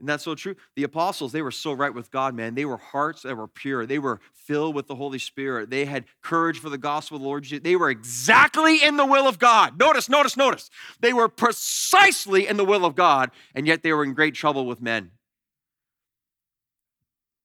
And 0.00 0.08
that's 0.08 0.24
so 0.24 0.34
true. 0.34 0.56
The 0.76 0.82
apostles, 0.82 1.30
they 1.30 1.42
were 1.42 1.50
so 1.50 1.72
right 1.72 1.92
with 1.92 2.10
God, 2.10 2.34
man. 2.34 2.54
They 2.54 2.64
were 2.64 2.78
hearts 2.78 3.22
that 3.22 3.36
were 3.36 3.46
pure. 3.46 3.84
They 3.84 3.98
were 3.98 4.20
filled 4.32 4.74
with 4.74 4.86
the 4.86 4.94
Holy 4.94 5.18
Spirit. 5.18 5.68
They 5.68 5.84
had 5.84 6.06
courage 6.22 6.58
for 6.58 6.70
the 6.70 6.78
gospel 6.78 7.16
of 7.16 7.22
the 7.22 7.28
Lord 7.28 7.42
Jesus. 7.42 7.62
They 7.62 7.76
were 7.76 7.90
exactly 7.90 8.82
in 8.82 8.96
the 8.96 9.04
will 9.04 9.28
of 9.28 9.38
God. 9.38 9.78
Notice, 9.78 10.08
notice, 10.08 10.38
notice. 10.38 10.70
They 11.00 11.12
were 11.12 11.28
precisely 11.28 12.46
in 12.46 12.56
the 12.56 12.64
will 12.64 12.86
of 12.86 12.94
God, 12.94 13.30
and 13.54 13.66
yet 13.66 13.82
they 13.82 13.92
were 13.92 14.02
in 14.02 14.14
great 14.14 14.34
trouble 14.34 14.64
with 14.64 14.80
men. 14.80 15.10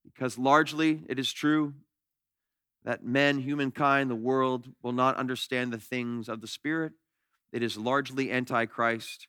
Because 0.06 0.38
largely 0.38 1.02
it 1.10 1.20
is 1.20 1.34
true 1.34 1.74
that 2.86 3.04
men, 3.04 3.40
humankind, 3.40 4.10
the 4.10 4.16
world 4.16 4.70
will 4.82 4.94
not 4.94 5.18
understand 5.18 5.74
the 5.74 5.78
things 5.78 6.30
of 6.30 6.40
the 6.40 6.48
Spirit 6.48 6.94
it 7.56 7.64
is 7.64 7.78
largely 7.78 8.34
antichrist. 8.34 9.28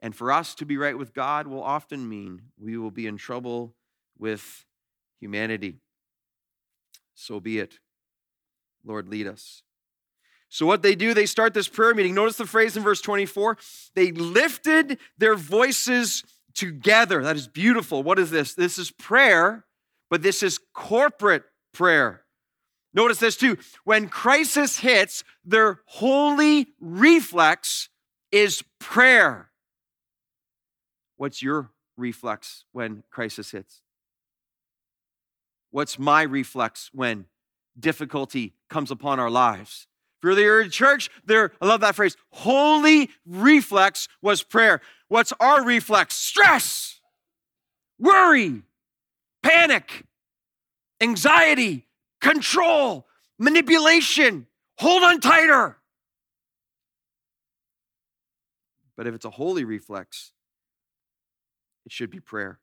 And 0.00 0.14
for 0.14 0.30
us 0.30 0.54
to 0.54 0.64
be 0.64 0.76
right 0.76 0.96
with 0.96 1.12
God 1.12 1.48
will 1.48 1.62
often 1.62 2.08
mean 2.08 2.42
we 2.56 2.78
will 2.78 2.92
be 2.92 3.08
in 3.08 3.16
trouble 3.16 3.74
with 4.16 4.64
humanity. 5.18 5.80
So 7.14 7.40
be 7.40 7.58
it. 7.58 7.80
Lord, 8.84 9.08
lead 9.08 9.26
us. 9.26 9.64
So, 10.48 10.66
what 10.66 10.82
they 10.82 10.94
do, 10.94 11.12
they 11.12 11.26
start 11.26 11.52
this 11.52 11.68
prayer 11.68 11.94
meeting. 11.94 12.14
Notice 12.14 12.36
the 12.36 12.46
phrase 12.46 12.76
in 12.76 12.82
verse 12.82 13.00
24 13.00 13.58
they 13.94 14.12
lifted 14.12 14.98
their 15.18 15.34
voices 15.34 16.22
together. 16.54 17.22
That 17.24 17.36
is 17.36 17.48
beautiful. 17.48 18.04
What 18.04 18.20
is 18.20 18.30
this? 18.30 18.54
This 18.54 18.78
is 18.78 18.92
prayer, 18.92 19.66
but 20.08 20.22
this 20.22 20.44
is 20.44 20.60
corporate 20.72 21.42
prayer. 21.74 22.22
Notice 22.98 23.18
this 23.18 23.36
too. 23.36 23.56
When 23.84 24.08
crisis 24.08 24.80
hits, 24.80 25.22
their 25.44 25.82
holy 25.84 26.66
reflex 26.80 27.90
is 28.32 28.64
prayer. 28.80 29.50
What's 31.16 31.40
your 31.40 31.70
reflex 31.96 32.64
when 32.72 33.04
crisis 33.08 33.52
hits? 33.52 33.82
What's 35.70 35.96
my 35.96 36.22
reflex 36.22 36.90
when 36.92 37.26
difficulty 37.78 38.54
comes 38.68 38.90
upon 38.90 39.20
our 39.20 39.30
lives? 39.30 39.86
If 40.16 40.24
you're 40.24 40.34
the 40.34 40.46
early 40.46 40.68
church, 40.68 41.08
there, 41.24 41.52
I 41.62 41.66
love 41.66 41.82
that 41.82 41.94
phrase, 41.94 42.16
holy 42.30 43.10
reflex 43.24 44.08
was 44.20 44.42
prayer. 44.42 44.80
What's 45.06 45.32
our 45.38 45.64
reflex? 45.64 46.16
Stress, 46.16 46.98
worry, 47.96 48.62
panic, 49.44 50.02
anxiety, 51.00 51.84
control, 52.20 53.06
manipulation. 53.38 54.46
Hold 54.78 55.02
on 55.02 55.20
tighter. 55.20 55.78
But 58.96 59.06
if 59.06 59.14
it's 59.14 59.24
a 59.24 59.30
holy 59.30 59.64
reflex, 59.64 60.32
it 61.86 61.92
should 61.92 62.10
be 62.10 62.20
prayer. 62.20 62.58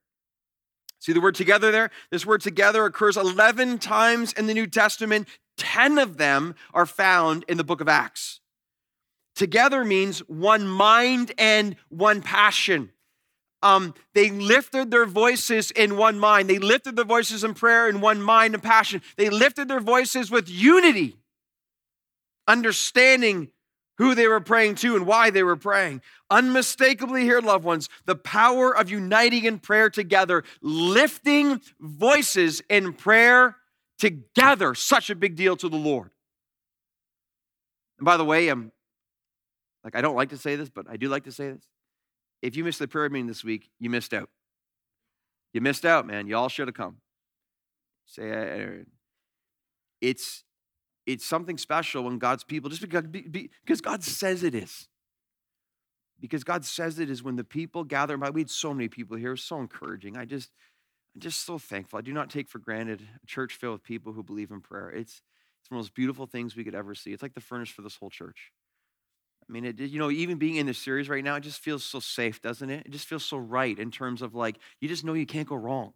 See 0.99 1.13
the 1.13 1.21
word 1.21 1.35
together 1.35 1.71
there? 1.71 1.91
This 2.11 2.25
word 2.25 2.41
together 2.41 2.85
occurs 2.85 3.15
11 3.15 3.79
times 3.79 4.33
in 4.33 4.47
the 4.47 4.53
New 4.53 4.67
Testament. 4.67 5.27
10 5.57 5.97
of 5.97 6.17
them 6.17 6.55
are 6.73 6.85
found 6.85 7.45
in 7.47 7.57
the 7.57 7.63
book 7.63 7.79
of 7.79 7.87
Acts. 7.87 8.41
Together 9.35 9.85
means 9.85 10.19
one 10.27 10.67
mind 10.67 11.31
and 11.37 11.75
one 11.89 12.21
passion 12.21 12.91
um, 13.65 13.95
they 14.13 14.29
lifted 14.29 14.91
their 14.91 15.07
voices 15.07 15.71
in 15.71 15.97
one 15.97 16.19
mind. 16.19 16.47
They 16.47 16.59
lifted 16.59 16.95
their 16.95 17.03
voices 17.03 17.43
in 17.43 17.55
prayer 17.55 17.89
in 17.89 17.99
one 17.99 18.21
mind 18.21 18.53
and 18.53 18.61
passion. 18.61 19.01
They 19.17 19.31
lifted 19.31 19.67
their 19.67 19.79
voices 19.79 20.29
with 20.29 20.47
unity, 20.47 21.17
understanding 22.47 23.49
who 23.97 24.13
they 24.13 24.27
were 24.27 24.39
praying 24.39 24.75
to 24.75 24.95
and 24.95 25.07
why 25.07 25.31
they 25.31 25.41
were 25.41 25.55
praying. 25.55 26.03
Unmistakably, 26.29 27.23
here, 27.23 27.41
loved 27.41 27.65
ones, 27.65 27.89
the 28.05 28.15
power 28.15 28.75
of 28.75 28.91
uniting 28.91 29.45
in 29.45 29.57
prayer 29.57 29.89
together, 29.89 30.43
lifting 30.61 31.59
voices 31.79 32.61
in 32.69 32.93
prayer 32.93 33.55
together, 33.97 34.75
such 34.75 35.09
a 35.09 35.15
big 35.15 35.35
deal 35.35 35.57
to 35.57 35.69
the 35.69 35.75
Lord. 35.75 36.11
And 37.97 38.05
by 38.05 38.17
the 38.17 38.25
way, 38.25 38.47
I'm 38.49 38.71
like 39.83 39.95
I 39.95 40.01
don't 40.01 40.15
like 40.15 40.29
to 40.29 40.37
say 40.37 40.55
this, 40.55 40.69
but 40.69 40.85
I 40.87 40.97
do 40.97 41.09
like 41.09 41.23
to 41.23 41.31
say 41.31 41.49
this. 41.49 41.65
If 42.45 42.55
you 42.55 42.63
missed 42.63 42.79
the 42.79 42.87
prayer 42.87 43.09
meeting 43.09 43.27
this 43.27 43.43
week, 43.43 43.69
you 43.79 43.89
missed 43.89 44.13
out. 44.13 44.29
You 45.53 45.61
missed 45.61 45.85
out, 45.85 46.05
man. 46.05 46.27
You 46.27 46.37
all 46.37 46.49
should 46.49 46.67
have 46.67 46.75
come. 46.75 46.97
Say, 48.05 48.83
it's 49.99 50.43
it's 51.05 51.25
something 51.25 51.57
special 51.57 52.03
when 52.03 52.17
God's 52.17 52.43
people, 52.43 52.69
just 52.69 52.81
because, 52.81 53.03
because 53.03 53.81
God 53.81 54.03
says 54.03 54.43
it 54.43 54.55
is. 54.55 54.87
Because 56.19 56.43
God 56.43 56.65
says 56.65 56.99
it 56.99 57.09
is 57.09 57.21
when 57.21 57.35
the 57.35 57.43
people 57.43 57.83
gather. 57.83 58.17
By 58.17 58.29
we 58.29 58.41
had 58.41 58.49
so 58.49 58.73
many 58.73 58.87
people 58.89 59.17
here, 59.17 59.35
so 59.35 59.59
encouraging. 59.59 60.17
I 60.17 60.25
just, 60.25 60.51
I'm 61.13 61.21
just 61.21 61.45
so 61.45 61.57
thankful. 61.57 61.99
I 61.99 62.01
do 62.01 62.13
not 62.13 62.29
take 62.29 62.47
for 62.47 62.59
granted 62.59 63.01
a 63.23 63.25
church 63.27 63.53
filled 63.53 63.73
with 63.73 63.83
people 63.83 64.13
who 64.13 64.23
believe 64.23 64.51
in 64.51 64.61
prayer. 64.61 64.89
It's 64.89 65.21
It's 65.61 65.71
one 65.71 65.79
of 65.79 65.85
the 65.85 65.87
most 65.89 65.95
beautiful 65.95 66.27
things 66.27 66.55
we 66.55 66.63
could 66.63 66.75
ever 66.75 66.93
see. 66.95 67.11
It's 67.11 67.23
like 67.23 67.33
the 67.33 67.41
furnace 67.41 67.69
for 67.69 67.81
this 67.81 67.97
whole 67.97 68.09
church. 68.09 68.51
I 69.47 69.51
mean, 69.51 69.65
it, 69.65 69.79
you 69.79 69.99
know, 69.99 70.09
even 70.09 70.37
being 70.37 70.55
in 70.55 70.65
this 70.65 70.77
series 70.77 71.07
right 71.07 71.23
now, 71.23 71.35
it 71.35 71.41
just 71.41 71.59
feels 71.59 71.83
so 71.83 71.99
safe, 71.99 72.41
doesn't 72.41 72.69
it? 72.69 72.85
It 72.85 72.91
just 72.91 73.07
feels 73.07 73.23
so 73.23 73.37
right 73.37 73.77
in 73.77 73.91
terms 73.91 74.21
of 74.21 74.33
like, 74.33 74.57
you 74.79 74.87
just 74.87 75.03
know 75.03 75.13
you 75.13 75.25
can't 75.25 75.47
go 75.47 75.55
wrong. 75.55 75.93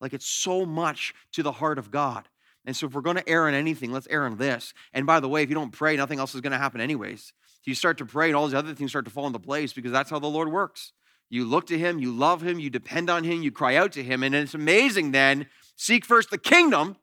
Like, 0.00 0.14
it's 0.14 0.26
so 0.26 0.64
much 0.64 1.14
to 1.32 1.42
the 1.42 1.52
heart 1.52 1.78
of 1.78 1.90
God. 1.90 2.28
And 2.64 2.76
so, 2.76 2.86
if 2.86 2.94
we're 2.94 3.00
going 3.02 3.16
to 3.16 3.28
err 3.28 3.46
on 3.46 3.54
anything, 3.54 3.92
let's 3.92 4.08
err 4.10 4.24
on 4.24 4.36
this. 4.36 4.74
And 4.92 5.06
by 5.06 5.20
the 5.20 5.28
way, 5.28 5.42
if 5.42 5.48
you 5.48 5.54
don't 5.54 5.70
pray, 5.70 5.96
nothing 5.96 6.18
else 6.18 6.34
is 6.34 6.40
going 6.40 6.52
to 6.52 6.58
happen, 6.58 6.80
anyways. 6.80 7.32
You 7.64 7.74
start 7.74 7.98
to 7.98 8.06
pray, 8.06 8.28
and 8.28 8.36
all 8.36 8.46
these 8.46 8.54
other 8.54 8.74
things 8.74 8.90
start 8.90 9.04
to 9.06 9.10
fall 9.10 9.26
into 9.26 9.38
place 9.38 9.72
because 9.72 9.92
that's 9.92 10.10
how 10.10 10.18
the 10.18 10.26
Lord 10.26 10.50
works. 10.50 10.92
You 11.28 11.44
look 11.44 11.66
to 11.66 11.78
Him, 11.78 11.98
you 11.98 12.12
love 12.12 12.42
Him, 12.42 12.58
you 12.58 12.70
depend 12.70 13.10
on 13.10 13.24
Him, 13.24 13.42
you 13.42 13.50
cry 13.50 13.76
out 13.76 13.92
to 13.92 14.02
Him. 14.02 14.22
And 14.22 14.34
it's 14.34 14.54
amazing 14.54 15.12
then, 15.12 15.46
seek 15.76 16.04
first 16.04 16.30
the 16.30 16.38
kingdom 16.38 16.96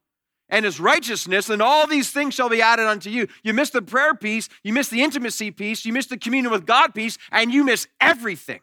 and 0.50 0.65
his 0.65 0.79
righteousness, 0.79 1.50
and 1.50 1.62
all 1.62 1.88
these 1.88 2.12
things 2.12 2.33
shall 2.33 2.50
be 2.50 2.62
added 2.62 2.85
unto 2.85 3.09
you. 3.09 3.27
You 3.43 3.53
miss 3.53 3.69
the 3.69 3.81
prayer 3.81 4.13
piece, 4.13 4.50
you 4.63 4.73
miss 4.73 4.89
the 4.89 5.01
intimacy 5.01 5.51
piece, 5.51 5.85
you 5.85 5.93
miss 5.93 6.05
the 6.07 6.17
communion 6.17 6.51
with 6.51 6.65
God 6.65 6.93
piece, 6.93 7.17
and 7.31 7.51
you 7.51 7.63
miss 7.63 7.88
everything. 8.00 8.59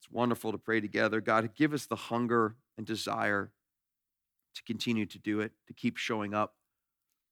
It's 0.00 0.10
wonderful 0.10 0.52
to 0.52 0.58
pray 0.58 0.80
together. 0.80 1.20
God, 1.20 1.50
give 1.54 1.72
us 1.72 1.86
the 1.86 1.96
hunger 1.96 2.56
and 2.78 2.86
desire 2.86 3.50
to 4.54 4.62
continue 4.64 5.06
to 5.06 5.18
do 5.18 5.40
it, 5.40 5.52
to 5.66 5.74
keep 5.74 5.96
showing 5.96 6.34
up. 6.34 6.54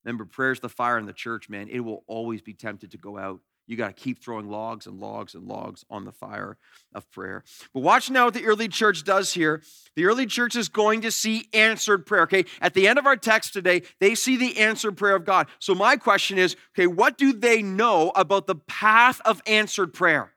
Remember, 0.05 0.25
prayer's 0.25 0.61
the 0.61 0.69
fire 0.69 0.99
in 0.99 1.07
the 1.07 1.13
church, 1.13 1.49
man. 1.49 1.69
It 1.69 1.81
will 1.81 2.05
always 2.07 2.41
be 2.41 2.55
tempted 2.55 2.91
to 2.93 2.99
go 2.99 3.19
out. 3.19 3.41
You 3.71 3.77
got 3.77 3.97
to 3.97 4.03
keep 4.03 4.21
throwing 4.21 4.51
logs 4.51 4.89
and 4.89 4.99
logs 4.99 5.37
and 5.37 5.47
logs 5.47 5.85
on 5.89 6.05
the 6.05 6.11
fire 6.11 6.59
of 6.93 7.09
prayer. 7.13 7.45
But 7.73 7.85
watch 7.85 8.11
now 8.11 8.25
what 8.25 8.35
the 8.35 8.45
early 8.45 8.67
church 8.67 9.05
does 9.05 9.33
here. 9.33 9.63
The 9.95 10.07
early 10.07 10.27
church 10.27 10.57
is 10.57 10.69
going 10.69 11.03
to 11.03 11.13
see 11.13 11.49
answered 11.53 12.05
prayer. 12.05 12.23
Okay, 12.23 12.47
at 12.61 12.75
the 12.75 12.89
end 12.89 12.99
of 12.99 13.07
our 13.07 13.15
text 13.15 13.53
today, 13.53 13.83
they 14.01 14.17
see 14.17 14.37
the 14.37 14.59
answered 14.59 14.97
prayer 14.97 15.15
of 15.15 15.25
God. 15.25 15.47
So, 15.61 15.77
my 15.77 15.97
question 15.97 16.37
is 16.37 16.57
okay, 16.75 16.89
what 16.89 17.17
do 17.17 17.33
they 17.33 17.63
know 17.63 18.11
about 18.17 18.49
the 18.49 18.57
path 18.57 19.21
of 19.25 19.41
answered 19.47 19.95
prayer? 19.95 20.33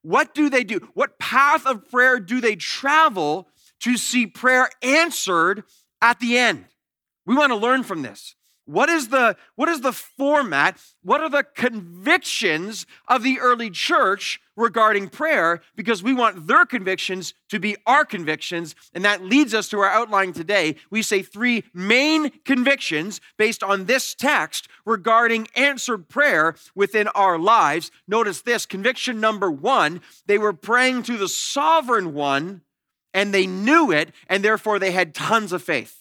What 0.00 0.32
do 0.32 0.48
they 0.48 0.64
do? 0.64 0.88
What 0.94 1.18
path 1.18 1.66
of 1.66 1.90
prayer 1.90 2.18
do 2.18 2.40
they 2.40 2.56
travel 2.56 3.50
to 3.80 3.98
see 3.98 4.26
prayer 4.26 4.70
answered 4.80 5.64
at 6.00 6.20
the 6.20 6.38
end? 6.38 6.64
We 7.26 7.34
want 7.36 7.50
to 7.50 7.56
learn 7.56 7.82
from 7.82 8.00
this. 8.00 8.34
What 8.70 8.88
is 8.88 9.08
the 9.08 9.36
what 9.56 9.68
is 9.68 9.80
the 9.80 9.92
format? 9.92 10.78
What 11.02 11.20
are 11.20 11.28
the 11.28 11.42
convictions 11.42 12.86
of 13.08 13.24
the 13.24 13.40
early 13.40 13.68
church 13.68 14.40
regarding 14.56 15.08
prayer 15.08 15.60
because 15.74 16.04
we 16.04 16.14
want 16.14 16.46
their 16.46 16.64
convictions 16.64 17.34
to 17.48 17.58
be 17.58 17.76
our 17.84 18.04
convictions 18.04 18.76
and 18.94 19.04
that 19.04 19.24
leads 19.24 19.54
us 19.54 19.68
to 19.70 19.80
our 19.80 19.90
outline 19.90 20.32
today. 20.32 20.76
We 20.88 21.02
say 21.02 21.20
three 21.20 21.64
main 21.74 22.30
convictions 22.44 23.20
based 23.36 23.64
on 23.64 23.86
this 23.86 24.14
text 24.14 24.68
regarding 24.84 25.48
answered 25.56 26.08
prayer 26.08 26.54
within 26.76 27.08
our 27.08 27.40
lives. 27.40 27.90
Notice 28.06 28.42
this, 28.42 28.66
conviction 28.66 29.18
number 29.18 29.50
1, 29.50 30.00
they 30.26 30.38
were 30.38 30.52
praying 30.52 31.02
to 31.04 31.16
the 31.16 31.28
sovereign 31.28 32.14
one 32.14 32.62
and 33.12 33.34
they 33.34 33.48
knew 33.48 33.90
it 33.90 34.12
and 34.28 34.44
therefore 34.44 34.78
they 34.78 34.92
had 34.92 35.12
tons 35.12 35.52
of 35.52 35.60
faith. 35.60 35.99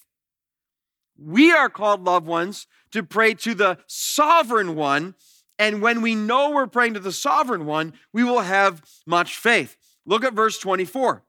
We 1.22 1.52
are 1.52 1.70
called, 1.70 2.04
loved 2.04 2.28
ones, 2.28 2.68
to 2.92 3.04
pray 3.04 3.34
to 3.36 3.54
the 3.54 3.78
sovereign 3.88 4.76
one. 4.76 5.16
And 5.58 5.82
when 5.82 6.02
we 6.02 6.16
know 6.16 6.52
we're 6.52 6.68
praying 6.68 6.94
to 6.94 7.00
the 7.00 7.12
sovereign 7.12 7.66
one, 7.66 7.94
we 8.14 8.24
will 8.24 8.40
have 8.40 8.82
much 9.06 9.38
faith. 9.38 9.78
Look 10.06 10.24
at 10.24 10.34
verse 10.34 10.58
24. 10.58 11.24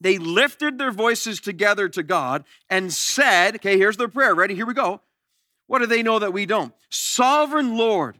They 0.00 0.18
lifted 0.18 0.78
their 0.78 0.92
voices 0.92 1.40
together 1.40 1.88
to 1.88 2.02
God 2.02 2.44
and 2.70 2.92
said, 2.92 3.56
okay, 3.56 3.76
here's 3.76 3.96
their 3.96 4.08
prayer. 4.08 4.34
Ready? 4.34 4.54
Here 4.54 4.66
we 4.66 4.74
go. 4.74 5.00
What 5.66 5.80
do 5.80 5.86
they 5.86 6.02
know 6.02 6.20
that 6.20 6.32
we 6.32 6.46
don't? 6.46 6.72
Sovereign 6.88 7.76
Lord, 7.76 8.18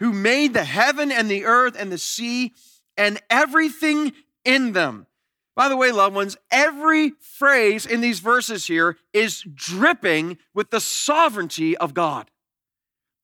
who 0.00 0.12
made 0.12 0.52
the 0.52 0.64
heaven 0.64 1.12
and 1.12 1.30
the 1.30 1.44
earth 1.44 1.76
and 1.78 1.92
the 1.92 1.98
sea 1.98 2.54
and 2.96 3.20
everything 3.30 4.12
in 4.44 4.72
them. 4.72 5.06
By 5.56 5.68
the 5.68 5.76
way, 5.76 5.92
loved 5.92 6.16
ones, 6.16 6.36
every 6.50 7.12
phrase 7.20 7.86
in 7.86 8.00
these 8.00 8.18
verses 8.18 8.66
here 8.66 8.96
is 9.12 9.42
dripping 9.54 10.38
with 10.52 10.70
the 10.70 10.80
sovereignty 10.80 11.76
of 11.76 11.94
God. 11.94 12.30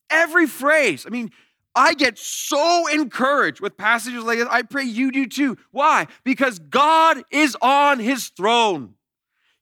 Every 0.08 0.46
phrase. 0.46 1.06
I 1.06 1.10
mean, 1.10 1.30
I 1.74 1.94
get 1.94 2.18
so 2.18 2.86
encouraged 2.88 3.60
with 3.60 3.76
passages 3.76 4.24
like 4.24 4.38
this. 4.38 4.48
I 4.50 4.62
pray 4.62 4.84
you 4.84 5.10
do 5.10 5.26
too. 5.26 5.56
Why? 5.70 6.06
Because 6.24 6.58
God 6.58 7.22
is 7.30 7.56
on 7.60 7.98
his 7.98 8.28
throne. 8.28 8.94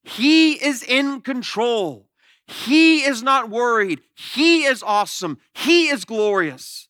He 0.02 0.52
is 0.52 0.82
in 0.82 1.20
control. 1.20 2.08
He 2.46 3.00
is 3.04 3.22
not 3.22 3.50
worried. 3.50 4.00
He 4.14 4.64
is 4.64 4.82
awesome. 4.82 5.38
He 5.52 5.88
is 5.88 6.06
glorious. 6.06 6.87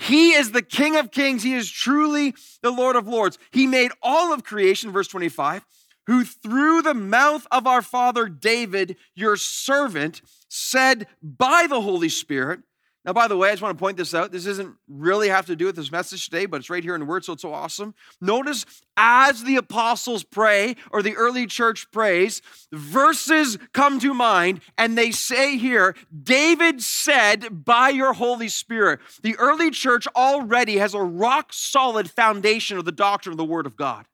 He 0.00 0.32
is 0.32 0.52
the 0.52 0.62
King 0.62 0.96
of 0.96 1.10
Kings. 1.10 1.42
He 1.42 1.54
is 1.54 1.70
truly 1.70 2.34
the 2.62 2.70
Lord 2.70 2.96
of 2.96 3.06
Lords. 3.06 3.38
He 3.50 3.66
made 3.66 3.92
all 4.02 4.32
of 4.32 4.44
creation, 4.44 4.90
verse 4.90 5.08
25, 5.08 5.62
who 6.06 6.24
through 6.24 6.80
the 6.80 6.94
mouth 6.94 7.46
of 7.50 7.66
our 7.66 7.82
father 7.82 8.26
David, 8.26 8.96
your 9.14 9.36
servant, 9.36 10.22
said 10.48 11.06
by 11.22 11.66
the 11.68 11.82
Holy 11.82 12.08
Spirit, 12.08 12.60
now, 13.04 13.14
by 13.14 13.28
the 13.28 13.36
way, 13.36 13.48
I 13.48 13.52
just 13.52 13.62
want 13.62 13.78
to 13.78 13.82
point 13.82 13.96
this 13.96 14.14
out. 14.14 14.30
This 14.30 14.44
doesn't 14.44 14.76
really 14.86 15.30
have 15.30 15.46
to 15.46 15.56
do 15.56 15.64
with 15.64 15.76
this 15.76 15.90
message 15.90 16.26
today, 16.26 16.44
but 16.44 16.58
it's 16.58 16.68
right 16.68 16.84
here 16.84 16.94
in 16.94 17.00
the 17.00 17.06
Word, 17.06 17.24
so 17.24 17.32
it's 17.32 17.40
so 17.40 17.54
awesome. 17.54 17.94
Notice 18.20 18.66
as 18.96 19.44
the 19.44 19.56
apostles 19.56 20.22
pray 20.22 20.76
or 20.90 21.02
the 21.02 21.16
early 21.16 21.46
church 21.46 21.90
prays, 21.90 22.42
verses 22.70 23.56
come 23.72 24.00
to 24.00 24.12
mind, 24.12 24.60
and 24.76 24.98
they 24.98 25.12
say 25.12 25.56
here, 25.56 25.96
David 26.22 26.82
said, 26.82 27.64
by 27.64 27.88
your 27.88 28.12
Holy 28.12 28.48
Spirit. 28.48 29.00
The 29.22 29.36
early 29.36 29.70
church 29.70 30.06
already 30.14 30.76
has 30.76 30.92
a 30.92 31.02
rock 31.02 31.54
solid 31.54 32.10
foundation 32.10 32.76
of 32.76 32.84
the 32.84 32.92
doctrine 32.92 33.32
of 33.32 33.38
the 33.38 33.44
Word 33.44 33.64
of 33.64 33.76
God. 33.76 34.04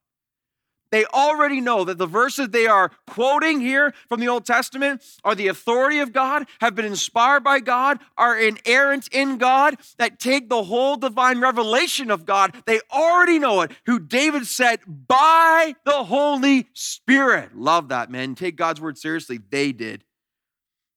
They 0.96 1.04
already 1.04 1.60
know 1.60 1.84
that 1.84 1.98
the 1.98 2.06
verses 2.06 2.48
they 2.48 2.66
are 2.66 2.90
quoting 3.06 3.60
here 3.60 3.92
from 4.08 4.18
the 4.18 4.28
Old 4.28 4.46
Testament 4.46 5.04
are 5.24 5.34
the 5.34 5.48
authority 5.48 5.98
of 5.98 6.10
God, 6.10 6.46
have 6.62 6.74
been 6.74 6.86
inspired 6.86 7.44
by 7.44 7.60
God, 7.60 7.98
are 8.16 8.34
inerrant 8.38 9.06
in 9.12 9.36
God, 9.36 9.76
that 9.98 10.18
take 10.18 10.48
the 10.48 10.62
whole 10.62 10.96
divine 10.96 11.38
revelation 11.38 12.10
of 12.10 12.24
God. 12.24 12.56
They 12.64 12.80
already 12.90 13.38
know 13.38 13.60
it, 13.60 13.72
who 13.84 13.98
David 13.98 14.46
said, 14.46 14.80
by 14.86 15.74
the 15.84 16.04
Holy 16.04 16.66
Spirit. 16.72 17.54
Love 17.54 17.90
that, 17.90 18.10
man. 18.10 18.34
Take 18.34 18.56
God's 18.56 18.80
word 18.80 18.96
seriously. 18.96 19.38
They 19.50 19.72
did. 19.72 20.02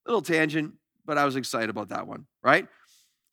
Little 0.05 0.21
tangent, 0.21 0.75
but 1.05 1.17
I 1.17 1.25
was 1.25 1.35
excited 1.35 1.69
about 1.69 1.89
that 1.89 2.07
one, 2.07 2.25
right? 2.41 2.69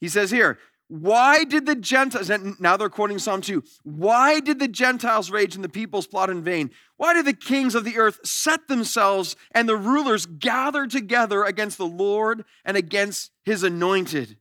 He 0.00 0.08
says 0.08 0.32
here, 0.32 0.58
why 0.88 1.44
did 1.44 1.66
the 1.66 1.74
Gentiles, 1.74 2.30
now 2.60 2.76
they're 2.76 2.88
quoting 2.88 3.18
Psalm 3.18 3.40
2, 3.40 3.62
why 3.82 4.38
did 4.38 4.60
the 4.60 4.68
Gentiles 4.68 5.30
rage 5.30 5.56
and 5.56 5.64
the 5.64 5.68
peoples 5.68 6.06
plot 6.06 6.30
in 6.30 6.42
vain? 6.42 6.70
Why 6.96 7.12
did 7.12 7.26
the 7.26 7.32
kings 7.32 7.74
of 7.74 7.84
the 7.84 7.98
earth 7.98 8.20
set 8.24 8.68
themselves 8.68 9.34
and 9.52 9.68
the 9.68 9.76
rulers 9.76 10.26
gather 10.26 10.86
together 10.86 11.44
against 11.44 11.76
the 11.76 11.86
Lord 11.86 12.44
and 12.64 12.76
against 12.76 13.32
his 13.44 13.64
anointed? 13.64 14.38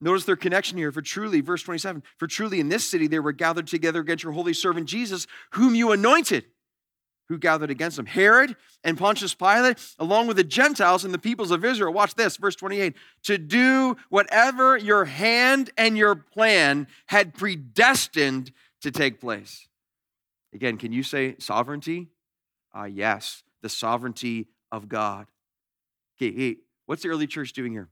Notice 0.00 0.24
their 0.24 0.34
connection 0.34 0.78
here. 0.78 0.90
For 0.90 1.00
truly, 1.00 1.40
verse 1.40 1.62
27, 1.62 2.02
for 2.18 2.26
truly 2.26 2.58
in 2.58 2.68
this 2.68 2.88
city 2.88 3.06
they 3.06 3.20
were 3.20 3.30
gathered 3.30 3.68
together 3.68 4.00
against 4.00 4.24
your 4.24 4.32
holy 4.32 4.54
servant 4.54 4.88
Jesus, 4.88 5.28
whom 5.52 5.76
you 5.76 5.92
anointed 5.92 6.46
who 7.28 7.38
gathered 7.38 7.70
against 7.70 7.98
him 7.98 8.06
Herod 8.06 8.56
and 8.84 8.98
Pontius 8.98 9.34
Pilate, 9.34 9.78
along 9.98 10.26
with 10.26 10.36
the 10.36 10.44
Gentiles 10.44 11.04
and 11.04 11.14
the 11.14 11.18
peoples 11.18 11.50
of 11.50 11.64
Israel. 11.64 11.92
Watch 11.92 12.14
this, 12.14 12.36
verse 12.36 12.56
28 12.56 12.94
to 13.24 13.38
do 13.38 13.96
whatever 14.08 14.76
your 14.76 15.04
hand 15.04 15.70
and 15.76 15.96
your 15.96 16.14
plan 16.14 16.86
had 17.06 17.34
predestined 17.34 18.52
to 18.82 18.90
take 18.90 19.20
place. 19.20 19.68
Again, 20.52 20.76
can 20.76 20.92
you 20.92 21.02
say 21.02 21.36
sovereignty? 21.38 22.08
Uh, 22.76 22.84
yes, 22.84 23.42
the 23.62 23.68
sovereignty 23.68 24.48
of 24.70 24.88
God. 24.88 25.26
Okay, 26.20 26.56
what's 26.86 27.02
the 27.02 27.08
early 27.08 27.26
church 27.26 27.52
doing 27.52 27.72
here? 27.72 27.88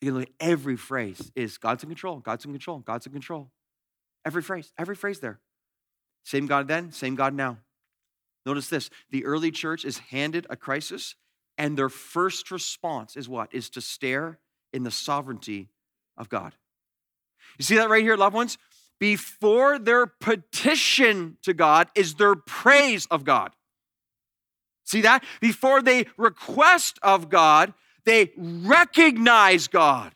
You 0.00 0.12
know, 0.12 0.24
every 0.38 0.76
phrase 0.76 1.32
is 1.34 1.58
God's 1.58 1.82
in 1.82 1.88
control, 1.88 2.18
God's 2.18 2.44
in 2.44 2.52
control, 2.52 2.80
God's 2.80 3.06
in 3.06 3.12
control. 3.12 3.50
Every 4.24 4.42
phrase, 4.42 4.72
every 4.78 4.94
phrase 4.94 5.20
there. 5.20 5.40
Same 6.24 6.46
God 6.46 6.68
then, 6.68 6.92
same 6.92 7.14
God 7.14 7.34
now. 7.34 7.58
Notice 8.46 8.68
this 8.68 8.88
the 9.10 9.24
early 9.26 9.50
church 9.50 9.84
is 9.84 9.98
handed 9.98 10.46
a 10.48 10.56
crisis, 10.56 11.16
and 11.58 11.76
their 11.76 11.88
first 11.88 12.50
response 12.50 13.16
is 13.16 13.28
what? 13.28 13.52
Is 13.52 13.68
to 13.70 13.80
stare 13.80 14.38
in 14.72 14.84
the 14.84 14.90
sovereignty 14.90 15.68
of 16.16 16.28
God. 16.28 16.54
You 17.58 17.64
see 17.64 17.76
that 17.76 17.90
right 17.90 18.02
here, 18.02 18.16
loved 18.16 18.34
ones? 18.34 18.56
Before 18.98 19.78
their 19.78 20.06
petition 20.06 21.36
to 21.42 21.52
God 21.52 21.88
is 21.94 22.14
their 22.14 22.34
praise 22.34 23.06
of 23.10 23.24
God. 23.24 23.54
See 24.84 25.02
that? 25.02 25.24
Before 25.40 25.82
they 25.82 26.06
request 26.16 26.98
of 27.02 27.28
God, 27.28 27.74
they 28.04 28.30
recognize 28.36 29.66
God. 29.66 30.14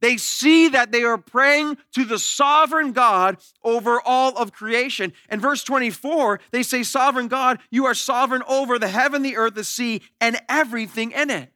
They 0.00 0.16
see 0.16 0.68
that 0.68 0.92
they 0.92 1.02
are 1.02 1.18
praying 1.18 1.78
to 1.94 2.04
the 2.04 2.18
sovereign 2.18 2.92
God 2.92 3.38
over 3.64 4.00
all 4.04 4.36
of 4.36 4.52
creation. 4.52 5.12
And 5.28 5.40
verse 5.40 5.64
24, 5.64 6.40
they 6.52 6.62
say, 6.62 6.82
Sovereign 6.84 7.28
God, 7.28 7.58
you 7.70 7.86
are 7.86 7.94
sovereign 7.94 8.42
over 8.48 8.78
the 8.78 8.88
heaven, 8.88 9.22
the 9.22 9.36
earth, 9.36 9.54
the 9.54 9.64
sea, 9.64 10.02
and 10.20 10.40
everything 10.48 11.10
in 11.10 11.30
it. 11.30 11.52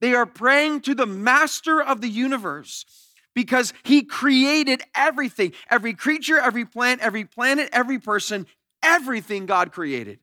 They 0.00 0.14
are 0.14 0.26
praying 0.26 0.80
to 0.82 0.94
the 0.94 1.06
master 1.06 1.82
of 1.82 2.00
the 2.00 2.08
universe 2.08 2.86
because 3.34 3.72
he 3.84 4.02
created 4.02 4.82
everything 4.94 5.52
every 5.70 5.94
creature, 5.94 6.38
every 6.38 6.64
plant, 6.64 7.00
every 7.00 7.24
planet, 7.24 7.68
every 7.72 7.98
person, 7.98 8.46
everything 8.82 9.46
God 9.46 9.72
created. 9.72 10.18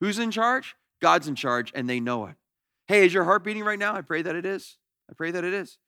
Who's 0.00 0.18
in 0.18 0.30
charge? 0.30 0.76
God's 1.00 1.28
in 1.28 1.34
charge, 1.34 1.72
and 1.74 1.88
they 1.88 2.00
know 2.00 2.26
it. 2.26 2.36
Hey, 2.86 3.04
is 3.04 3.12
your 3.12 3.24
heart 3.24 3.44
beating 3.44 3.64
right 3.64 3.78
now? 3.78 3.94
I 3.94 4.02
pray 4.02 4.22
that 4.22 4.36
it 4.36 4.46
is. 4.46 4.76
I 5.10 5.14
pray 5.14 5.30
that 5.30 5.44
it 5.44 5.52
is. 5.52 5.78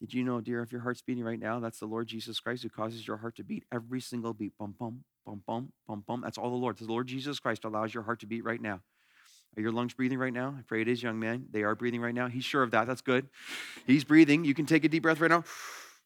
Did 0.00 0.12
you 0.12 0.24
know, 0.24 0.40
dear, 0.40 0.62
if 0.62 0.72
your 0.72 0.82
heart's 0.82 1.02
beating 1.02 1.24
right 1.24 1.38
now, 1.38 1.58
that's 1.58 1.78
the 1.78 1.86
Lord 1.86 2.06
Jesus 2.06 2.38
Christ 2.38 2.62
who 2.62 2.68
causes 2.68 3.06
your 3.06 3.16
heart 3.16 3.36
to 3.36 3.44
beat 3.44 3.64
every 3.72 4.00
single 4.00 4.34
beat. 4.34 4.52
Bum, 4.58 4.74
bum, 4.78 5.04
bum, 5.24 5.42
bum, 5.46 5.72
bum, 5.88 6.04
bum. 6.06 6.20
That's 6.20 6.36
all 6.36 6.50
the 6.50 6.56
Lord. 6.56 6.76
The 6.76 6.84
Lord 6.84 7.06
Jesus 7.06 7.40
Christ 7.40 7.64
allows 7.64 7.94
your 7.94 8.02
heart 8.02 8.20
to 8.20 8.26
beat 8.26 8.44
right 8.44 8.60
now. 8.60 8.80
Are 9.56 9.62
your 9.62 9.72
lungs 9.72 9.94
breathing 9.94 10.18
right 10.18 10.34
now? 10.34 10.54
I 10.58 10.62
pray 10.62 10.82
it 10.82 10.88
is, 10.88 11.02
young 11.02 11.18
man. 11.18 11.46
They 11.50 11.62
are 11.62 11.74
breathing 11.74 12.02
right 12.02 12.14
now. 12.14 12.28
He's 12.28 12.44
sure 12.44 12.62
of 12.62 12.72
that. 12.72 12.86
That's 12.86 13.00
good. 13.00 13.28
He's 13.86 14.04
breathing. 14.04 14.44
You 14.44 14.52
can 14.52 14.66
take 14.66 14.84
a 14.84 14.88
deep 14.88 15.02
breath 15.02 15.18
right 15.18 15.30
now 15.30 15.44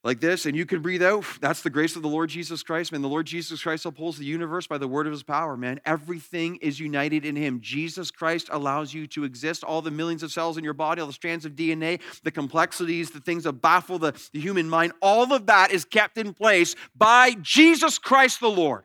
like 0.02 0.20
this, 0.20 0.46
and 0.46 0.56
you 0.56 0.64
can 0.64 0.80
breathe 0.80 1.02
out. 1.02 1.24
That's 1.40 1.60
the 1.60 1.68
grace 1.68 1.94
of 1.94 2.02
the 2.02 2.08
Lord 2.08 2.30
Jesus 2.30 2.62
Christ, 2.62 2.90
man. 2.90 3.02
The 3.02 3.08
Lord 3.08 3.26
Jesus 3.26 3.62
Christ 3.62 3.84
upholds 3.84 4.16
the 4.16 4.24
universe 4.24 4.66
by 4.66 4.78
the 4.78 4.88
word 4.88 5.06
of 5.06 5.12
his 5.12 5.22
power, 5.22 5.58
man. 5.58 5.78
Everything 5.84 6.56
is 6.56 6.80
united 6.80 7.26
in 7.26 7.36
him. 7.36 7.60
Jesus 7.60 8.10
Christ 8.10 8.48
allows 8.50 8.94
you 8.94 9.06
to 9.08 9.24
exist. 9.24 9.62
All 9.62 9.82
the 9.82 9.90
millions 9.90 10.22
of 10.22 10.32
cells 10.32 10.56
in 10.56 10.64
your 10.64 10.72
body, 10.72 11.02
all 11.02 11.06
the 11.06 11.12
strands 11.12 11.44
of 11.44 11.52
DNA, 11.52 12.00
the 12.22 12.30
complexities, 12.30 13.10
the 13.10 13.20
things 13.20 13.44
that 13.44 13.54
baffle 13.54 13.98
the, 13.98 14.12
the 14.32 14.40
human 14.40 14.70
mind, 14.70 14.92
all 15.02 15.32
of 15.34 15.46
that 15.46 15.70
is 15.70 15.84
kept 15.84 16.16
in 16.16 16.32
place 16.32 16.76
by 16.96 17.32
Jesus 17.42 17.98
Christ 17.98 18.40
the 18.40 18.50
Lord. 18.50 18.84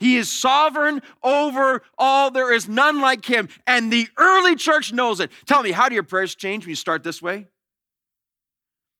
He 0.00 0.16
is 0.16 0.32
sovereign 0.32 1.02
over 1.22 1.82
all. 1.98 2.30
There 2.30 2.54
is 2.54 2.68
none 2.68 3.00
like 3.00 3.26
him. 3.26 3.48
And 3.66 3.92
the 3.92 4.08
early 4.16 4.56
church 4.56 4.92
knows 4.92 5.20
it. 5.20 5.30
Tell 5.44 5.62
me, 5.62 5.72
how 5.72 5.88
do 5.88 5.94
your 5.94 6.04
prayers 6.04 6.34
change 6.34 6.64
when 6.64 6.70
you 6.70 6.76
start 6.76 7.02
this 7.02 7.20
way? 7.20 7.48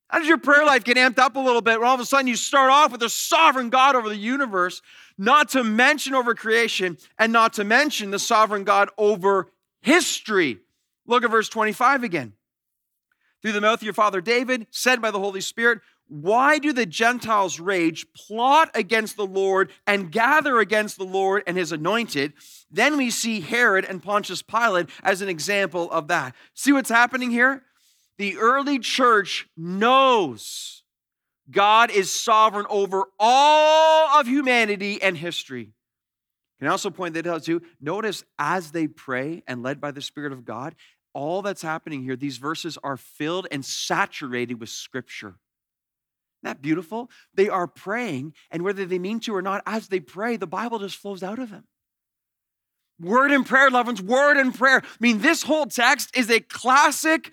How 0.08 0.18
does 0.18 0.28
your 0.28 0.38
prayer 0.38 0.64
life 0.64 0.84
get 0.84 0.96
amped 0.96 1.18
up 1.18 1.36
a 1.36 1.40
little 1.40 1.60
bit 1.60 1.78
when 1.78 1.88
all 1.88 1.94
of 1.94 2.00
a 2.00 2.06
sudden 2.06 2.26
you 2.26 2.36
start 2.36 2.70
off 2.70 2.92
with 2.92 3.02
a 3.02 3.10
sovereign 3.10 3.68
God 3.68 3.94
over 3.94 4.08
the 4.08 4.16
universe, 4.16 4.80
not 5.18 5.50
to 5.50 5.62
mention 5.62 6.14
over 6.14 6.34
creation, 6.34 6.96
and 7.18 7.32
not 7.32 7.52
to 7.54 7.64
mention 7.64 8.10
the 8.10 8.18
sovereign 8.18 8.64
God 8.64 8.88
over 8.96 9.50
history? 9.82 10.58
Look 11.06 11.24
at 11.24 11.30
verse 11.30 11.48
25 11.50 12.04
again. 12.04 12.32
Through 13.42 13.52
the 13.52 13.60
mouth 13.60 13.80
of 13.80 13.84
your 13.84 13.94
father 13.94 14.20
David, 14.20 14.66
said 14.70 15.02
by 15.02 15.10
the 15.10 15.18
Holy 15.18 15.42
Spirit, 15.42 15.80
why 16.08 16.58
do 16.58 16.72
the 16.72 16.86
Gentiles 16.86 17.60
rage, 17.60 18.06
plot 18.14 18.70
against 18.74 19.16
the 19.18 19.26
Lord, 19.26 19.70
and 19.86 20.10
gather 20.10 20.58
against 20.58 20.96
the 20.96 21.04
Lord 21.04 21.42
and 21.46 21.56
his 21.58 21.70
anointed? 21.70 22.32
Then 22.70 22.96
we 22.96 23.10
see 23.10 23.42
Herod 23.42 23.84
and 23.84 24.02
Pontius 24.02 24.40
Pilate 24.40 24.88
as 25.02 25.20
an 25.20 25.28
example 25.28 25.90
of 25.90 26.08
that. 26.08 26.34
See 26.54 26.72
what's 26.72 26.88
happening 26.88 27.30
here? 27.30 27.62
The 28.18 28.36
early 28.36 28.78
church 28.78 29.48
knows 29.56 30.82
God 31.50 31.90
is 31.90 32.12
sovereign 32.12 32.66
over 32.68 33.04
all 33.18 34.20
of 34.20 34.26
humanity 34.26 35.00
and 35.00 35.16
history. 35.16 35.72
Can 36.58 36.68
I 36.68 36.72
also 36.72 36.90
point 36.90 37.14
that 37.14 37.26
out 37.26 37.44
too? 37.44 37.62
Notice 37.80 38.24
as 38.38 38.72
they 38.72 38.88
pray 38.88 39.44
and 39.46 39.62
led 39.62 39.80
by 39.80 39.92
the 39.92 40.02
Spirit 40.02 40.32
of 40.32 40.44
God, 40.44 40.74
all 41.14 41.40
that's 41.42 41.62
happening 41.62 42.02
here, 42.02 42.16
these 42.16 42.38
verses 42.38 42.76
are 42.82 42.96
filled 42.96 43.46
and 43.50 43.64
saturated 43.64 44.60
with 44.60 44.68
Scripture. 44.68 45.28
Isn't 46.42 46.54
that 46.54 46.62
beautiful? 46.62 47.10
They 47.34 47.48
are 47.48 47.66
praying, 47.66 48.34
and 48.50 48.62
whether 48.62 48.84
they 48.84 48.98
mean 48.98 49.20
to 49.20 49.34
or 49.34 49.42
not, 49.42 49.62
as 49.66 49.88
they 49.88 50.00
pray, 50.00 50.36
the 50.36 50.46
Bible 50.46 50.78
just 50.78 50.96
flows 50.96 51.22
out 51.22 51.38
of 51.38 51.50
them. 51.50 51.64
Word 53.00 53.30
and 53.30 53.46
prayer, 53.46 53.70
loved 53.70 53.86
ones, 53.86 54.02
word 54.02 54.36
and 54.36 54.54
prayer. 54.54 54.82
I 54.84 54.96
mean, 55.00 55.20
this 55.20 55.44
whole 55.44 55.66
text 55.66 56.16
is 56.16 56.30
a 56.30 56.40
classic 56.40 57.32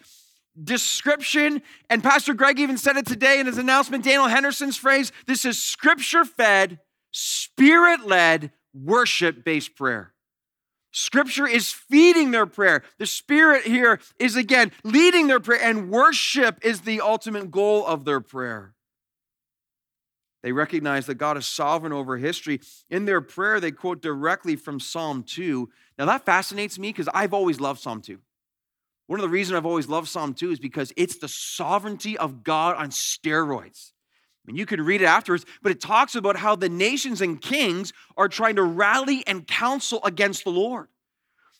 description, 0.61 1.61
and 1.89 2.03
Pastor 2.03 2.33
Greg 2.33 2.59
even 2.59 2.77
said 2.77 2.97
it 2.97 3.05
today 3.05 3.39
in 3.39 3.45
his 3.45 3.57
announcement, 3.57 4.03
Daniel 4.03 4.27
Henderson's 4.27 4.77
phrase 4.77 5.11
this 5.27 5.45
is 5.45 5.61
scripture 5.61 6.25
fed, 6.25 6.79
spirit 7.11 8.05
led, 8.05 8.51
worship 8.73 9.43
based 9.43 9.75
prayer. 9.75 10.13
Scripture 10.91 11.45
is 11.45 11.73
feeding 11.73 12.31
their 12.31 12.45
prayer. 12.45 12.81
The 12.99 13.05
Spirit 13.05 13.63
here 13.63 13.99
is 14.17 14.37
again 14.37 14.71
leading 14.85 15.27
their 15.27 15.41
prayer, 15.41 15.61
and 15.61 15.89
worship 15.89 16.59
is 16.63 16.81
the 16.81 17.01
ultimate 17.01 17.51
goal 17.51 17.85
of 17.85 18.05
their 18.05 18.21
prayer. 18.21 18.75
They 20.41 20.53
recognize 20.53 21.05
that 21.07 21.15
God 21.15 21.37
is 21.37 21.45
sovereign 21.45 21.91
over 21.91 22.15
history. 22.15 22.61
In 22.89 23.03
their 23.03 23.19
prayer, 23.19 23.59
they 23.59 23.71
quote 23.71 24.01
directly 24.01 24.55
from 24.55 24.79
Psalm 24.79 25.23
2. 25.23 25.69
Now, 25.97 26.05
that 26.05 26.23
fascinates 26.23 26.79
me 26.79 26.89
because 26.89 27.09
I've 27.13 27.33
always 27.33 27.59
loved 27.59 27.81
Psalm 27.81 27.99
2. 27.99 28.19
One 29.07 29.19
of 29.19 29.23
the 29.23 29.29
reasons 29.29 29.57
I've 29.57 29.65
always 29.65 29.87
loved 29.87 30.07
Psalm 30.07 30.33
2 30.33 30.51
is 30.51 30.59
because 30.59 30.91
it's 30.97 31.17
the 31.17 31.27
sovereignty 31.27 32.17
of 32.17 32.43
God 32.43 32.75
on 32.75 32.89
steroids. 32.89 33.91
I 34.45 34.51
mean, 34.51 34.57
you 34.57 34.65
can 34.65 34.81
read 34.81 35.01
it 35.01 35.05
afterwards, 35.05 35.45
but 35.61 35.71
it 35.71 35.81
talks 35.81 36.15
about 36.15 36.37
how 36.37 36.55
the 36.55 36.69
nations 36.69 37.21
and 37.21 37.41
kings 37.41 37.93
are 38.17 38.29
trying 38.29 38.55
to 38.55 38.63
rally 38.63 39.23
and 39.25 39.47
counsel 39.47 39.99
against 40.03 40.43
the 40.43 40.51
Lord. 40.51 40.87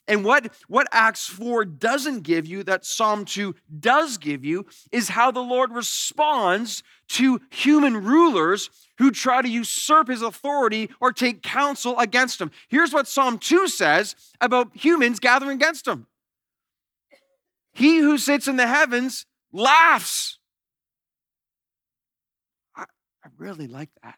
And 0.08 0.24
what, 0.24 0.52
what 0.68 0.86
Acts 0.92 1.26
4 1.26 1.64
doesn't 1.64 2.20
give 2.22 2.46
you, 2.46 2.62
that 2.62 2.84
Psalm 2.84 3.24
2 3.24 3.56
does 3.80 4.18
give 4.18 4.44
you, 4.44 4.66
is 4.92 5.08
how 5.08 5.32
the 5.32 5.40
Lord 5.40 5.72
responds 5.72 6.84
to 7.08 7.40
human 7.50 8.04
rulers 8.04 8.70
who 8.98 9.10
try 9.10 9.42
to 9.42 9.48
usurp 9.48 10.08
his 10.08 10.22
authority 10.22 10.90
or 11.00 11.12
take 11.12 11.42
counsel 11.42 11.98
against 11.98 12.40
him. 12.40 12.52
Here's 12.68 12.92
what 12.92 13.08
Psalm 13.08 13.38
2 13.38 13.66
says 13.66 14.14
about 14.40 14.76
humans 14.76 15.18
gathering 15.18 15.56
against 15.56 15.88
him 15.88 16.06
he 17.76 17.98
who 17.98 18.16
sits 18.16 18.48
in 18.48 18.56
the 18.56 18.66
heavens 18.66 19.26
laughs. 19.52 20.38
I, 22.74 22.84
I 23.22 23.28
really 23.36 23.66
like 23.66 23.90
that. 24.02 24.16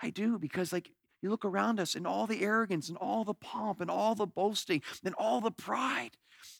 I 0.00 0.10
do 0.10 0.38
because, 0.38 0.72
like, 0.72 0.92
you 1.22 1.28
look 1.28 1.44
around 1.44 1.80
us 1.80 1.96
and 1.96 2.06
all 2.06 2.28
the 2.28 2.44
arrogance 2.44 2.88
and 2.88 2.96
all 2.98 3.24
the 3.24 3.34
pomp 3.34 3.80
and 3.80 3.90
all 3.90 4.14
the 4.14 4.26
boasting 4.26 4.80
and 5.04 5.12
all 5.16 5.40
the 5.40 5.50
pride 5.50 6.12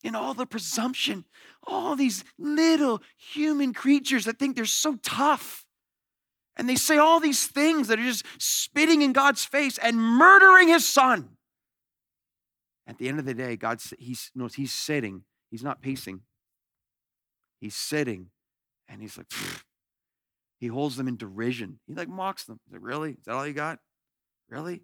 and 0.02 0.16
all 0.16 0.34
the 0.34 0.46
presumption, 0.46 1.24
all 1.68 1.94
these 1.94 2.24
little 2.36 3.00
human 3.16 3.72
creatures 3.72 4.24
that 4.24 4.40
think 4.40 4.56
they're 4.56 4.64
so 4.64 4.96
tough. 5.04 5.64
And 6.56 6.68
they 6.68 6.76
say 6.76 6.98
all 6.98 7.20
these 7.20 7.46
things 7.46 7.86
that 7.88 8.00
are 8.00 8.04
just 8.04 8.26
spitting 8.38 9.02
in 9.02 9.12
God's 9.12 9.44
face 9.44 9.78
and 9.78 9.96
murdering 9.96 10.66
his 10.66 10.88
son. 10.88 11.36
At 12.86 12.98
the 12.98 13.08
end 13.08 13.18
of 13.18 13.24
the 13.24 13.34
day, 13.34 13.56
God 13.56 13.80
he's, 13.98 14.30
knows 14.34 14.54
he's 14.54 14.72
sitting. 14.72 15.22
He's 15.50 15.62
not 15.62 15.82
pacing. 15.82 16.22
He's 17.60 17.76
sitting, 17.76 18.30
and 18.88 19.00
he's 19.00 19.16
like, 19.16 19.28
Pfft. 19.28 19.62
he 20.58 20.66
holds 20.66 20.96
them 20.96 21.06
in 21.06 21.16
derision. 21.16 21.78
He 21.86 21.94
like 21.94 22.08
mocks 22.08 22.44
them. 22.44 22.58
He's 22.64 22.72
like, 22.72 22.82
really? 22.82 23.12
Is 23.12 23.24
that 23.26 23.34
all 23.34 23.46
you 23.46 23.52
got? 23.52 23.78
Really? 24.48 24.82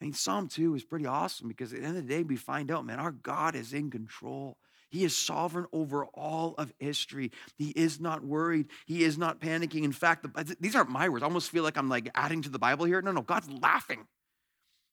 I 0.00 0.04
mean, 0.04 0.12
Psalm 0.12 0.48
2 0.48 0.74
is 0.74 0.84
pretty 0.84 1.06
awesome 1.06 1.48
because 1.48 1.72
at 1.72 1.80
the 1.80 1.86
end 1.86 1.96
of 1.96 2.06
the 2.06 2.14
day, 2.14 2.22
we 2.22 2.36
find 2.36 2.70
out, 2.70 2.84
man, 2.84 3.00
our 3.00 3.10
God 3.10 3.54
is 3.54 3.72
in 3.72 3.90
control. 3.90 4.58
He 4.90 5.04
is 5.04 5.16
sovereign 5.16 5.66
over 5.72 6.06
all 6.06 6.54
of 6.56 6.72
history. 6.78 7.32
He 7.56 7.70
is 7.70 8.00
not 8.00 8.24
worried. 8.24 8.68
He 8.86 9.02
is 9.02 9.18
not 9.18 9.40
panicking. 9.40 9.82
In 9.82 9.92
fact, 9.92 10.22
the, 10.22 10.56
these 10.60 10.76
aren't 10.76 10.90
my 10.90 11.08
words. 11.08 11.22
I 11.22 11.26
almost 11.26 11.50
feel 11.50 11.62
like 11.64 11.76
I'm 11.76 11.88
like 11.88 12.10
adding 12.14 12.42
to 12.42 12.48
the 12.48 12.58
Bible 12.58 12.84
here. 12.84 13.02
No, 13.02 13.12
no, 13.12 13.22
God's 13.22 13.50
laughing. 13.50 14.06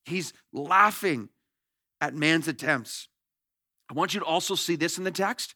He's 0.05 0.33
laughing 0.51 1.29
at 2.01 2.13
man's 2.13 2.47
attempts. 2.47 3.07
I 3.89 3.93
want 3.93 4.13
you 4.13 4.19
to 4.19 4.25
also 4.25 4.55
see 4.55 4.75
this 4.75 4.97
in 4.97 5.03
the 5.03 5.11
text. 5.11 5.55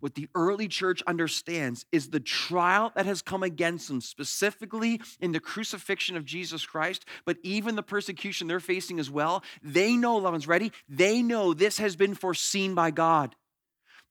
What 0.00 0.14
the 0.14 0.28
early 0.34 0.66
church 0.66 1.02
understands 1.06 1.84
is 1.92 2.08
the 2.08 2.20
trial 2.20 2.90
that 2.94 3.04
has 3.04 3.20
come 3.20 3.42
against 3.42 3.88
them, 3.88 4.00
specifically 4.00 5.00
in 5.20 5.32
the 5.32 5.40
crucifixion 5.40 6.16
of 6.16 6.24
Jesus 6.24 6.64
Christ, 6.64 7.04
but 7.26 7.36
even 7.42 7.76
the 7.76 7.82
persecution 7.82 8.48
they're 8.48 8.60
facing 8.60 8.98
as 8.98 9.10
well. 9.10 9.44
They 9.62 9.96
know, 9.96 10.16
loved 10.16 10.32
ones, 10.32 10.48
ready? 10.48 10.72
They 10.88 11.22
know 11.22 11.52
this 11.52 11.78
has 11.78 11.96
been 11.96 12.14
foreseen 12.14 12.74
by 12.74 12.90
God. 12.90 13.36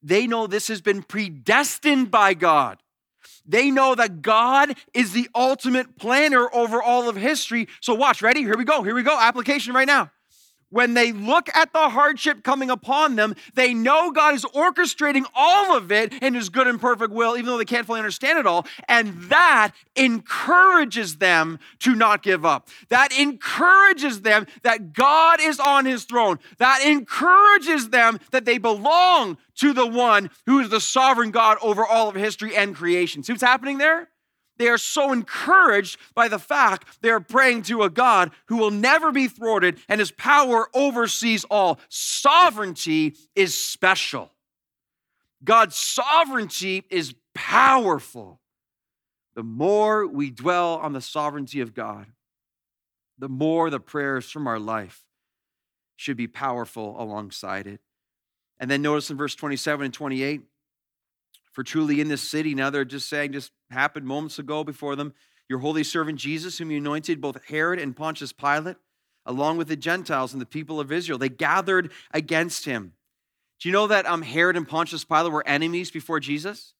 They 0.04 0.28
know 0.28 0.46
this 0.46 0.68
has 0.68 0.82
been 0.82 1.02
predestined 1.02 2.12
by 2.12 2.36
God. 2.36 2.78
They 3.46 3.72
know 3.72 3.96
that 3.96 4.22
God 4.22 4.78
is 4.94 5.12
the 5.12 5.28
ultimate 5.34 5.98
planner 5.98 6.48
over 6.54 6.82
all 6.82 7.10
of 7.10 7.16
history. 7.16 7.68
So, 7.82 7.96
watch, 7.96 8.22
ready? 8.22 8.42
Here 8.42 8.58
we 8.58 8.64
go. 8.64 8.84
Here 8.84 8.96
we 8.96 9.04
go. 9.04 9.20
Application 9.20 9.74
right 9.74 9.88
now 9.88 10.12
when 10.70 10.94
they 10.94 11.12
look 11.12 11.50
at 11.56 11.74
the 11.74 11.90
hardship 11.90 12.44
coming 12.44 12.70
upon 12.70 13.16
them, 13.16 13.36
they 13.54 13.74
know 13.74 14.12
God 14.12 14.36
is 14.36 14.46
orchestrating 14.46 15.26
all 15.34 15.76
of 15.76 15.92
it 15.92 16.14
in 16.22 16.34
His 16.34 16.50
good 16.50 16.68
and 16.68 16.80
perfect 16.80 17.12
will, 17.12 17.36
even 17.36 17.48
though 17.48 17.58
they 17.58 17.66
can't 17.66 17.86
fully 17.86 18.00
understand 18.00 18.40
it 18.40 18.46
all. 18.46 18.66
And 18.88 19.14
that 19.24 19.72
encourages 19.96 21.18
them 21.18 21.60
to 21.80 21.96
not 21.96 22.24
give 22.24 22.46
up. 22.46 22.70
That 22.90 23.12
encourages 23.18 24.22
them 24.22 24.48
that 24.64 24.94
God 24.94 25.40
is 25.42 25.60
on 25.60 25.86
His 25.86 26.06
throne. 26.06 26.40
That 26.58 26.82
encourages 26.86 27.90
them 27.90 28.20
that 28.32 28.46
they 28.46 28.58
belong 28.58 29.38
to 29.56 29.74
the 29.74 29.88
one 29.88 30.30
who 30.46 30.60
is 30.60 30.70
the 30.70 30.80
sovereign 30.80 31.32
God 31.32 31.58
over 31.62 31.86
all 31.86 32.10
of 32.10 32.16
history 32.16 32.56
and 32.56 32.76
creation. 32.76 33.24
See 33.24 33.34
what's 33.34 33.44
happening 33.44 33.78
there? 33.78 34.10
They 34.60 34.68
are 34.68 34.78
so 34.78 35.14
encouraged 35.14 35.98
by 36.14 36.28
the 36.28 36.38
fact 36.38 37.02
they 37.02 37.10
are 37.10 37.22
praying 37.22 37.64
to 37.64 37.82
a 37.84 37.90
God 37.90 38.32
who 38.48 38.58
will 38.58 38.72
never 38.72 39.12
be 39.12 39.30
thwarted 39.30 39.80
and 39.88 40.00
his 40.00 40.12
power 40.12 40.70
oversees 40.74 41.46
all. 41.46 41.80
Sovereignty 41.88 43.16
is 43.36 43.58
special. 43.58 44.32
God's 45.44 45.78
sovereignty 45.78 46.84
is 46.90 47.16
powerful. 47.34 48.42
The 49.34 49.44
more 49.44 50.06
we 50.06 50.30
dwell 50.30 50.76
on 50.76 50.92
the 50.92 51.00
sovereignty 51.00 51.62
of 51.62 51.74
God, 51.74 52.08
the 53.18 53.30
more 53.30 53.70
the 53.70 53.80
prayers 53.80 54.30
from 54.30 54.46
our 54.46 54.60
life 54.60 55.06
should 55.96 56.18
be 56.18 56.28
powerful 56.28 57.02
alongside 57.02 57.66
it. 57.66 57.80
And 58.60 58.70
then 58.70 58.82
notice 58.82 59.10
in 59.10 59.16
verse 59.16 59.36
27 59.36 59.86
and 59.86 59.94
28 59.94 60.42
for 61.60 61.64
truly 61.64 62.00
in 62.00 62.08
this 62.08 62.22
city, 62.22 62.56
now 62.56 62.70
they're 62.70 62.86
just 62.86 63.10
saying, 63.10 63.34
just 63.34 63.52
happened 63.70 64.08
moments 64.08 64.40
ago 64.40 64.64
before 64.64 64.96
them, 64.96 65.14
your 65.50 65.60
holy 65.60 65.84
servant 65.84 66.18
Jesus, 66.18 66.58
whom 66.58 66.72
you 66.72 66.78
anointed, 66.78 67.20
both 67.20 67.44
Herod 67.50 67.80
and 67.80 67.94
Pontius 67.94 68.32
Pilate, 68.32 68.78
along 69.26 69.58
with 69.58 69.68
the 69.68 69.76
Gentiles 69.76 70.32
and 70.32 70.42
the 70.42 70.46
people 70.46 70.80
of 70.80 70.90
Israel, 70.90 71.18
they 71.18 71.28
gathered 71.28 71.92
against 72.14 72.64
him. 72.64 72.94
Do 73.60 73.68
you 73.68 73.74
know 73.74 73.88
that 73.88 74.06
um, 74.06 74.22
Herod 74.22 74.56
and 74.56 74.66
Pontius 74.66 75.04
Pilate 75.04 75.34
were 75.34 75.46
enemies 75.46 75.92
before 75.92 76.22
Jesus? 76.22 76.76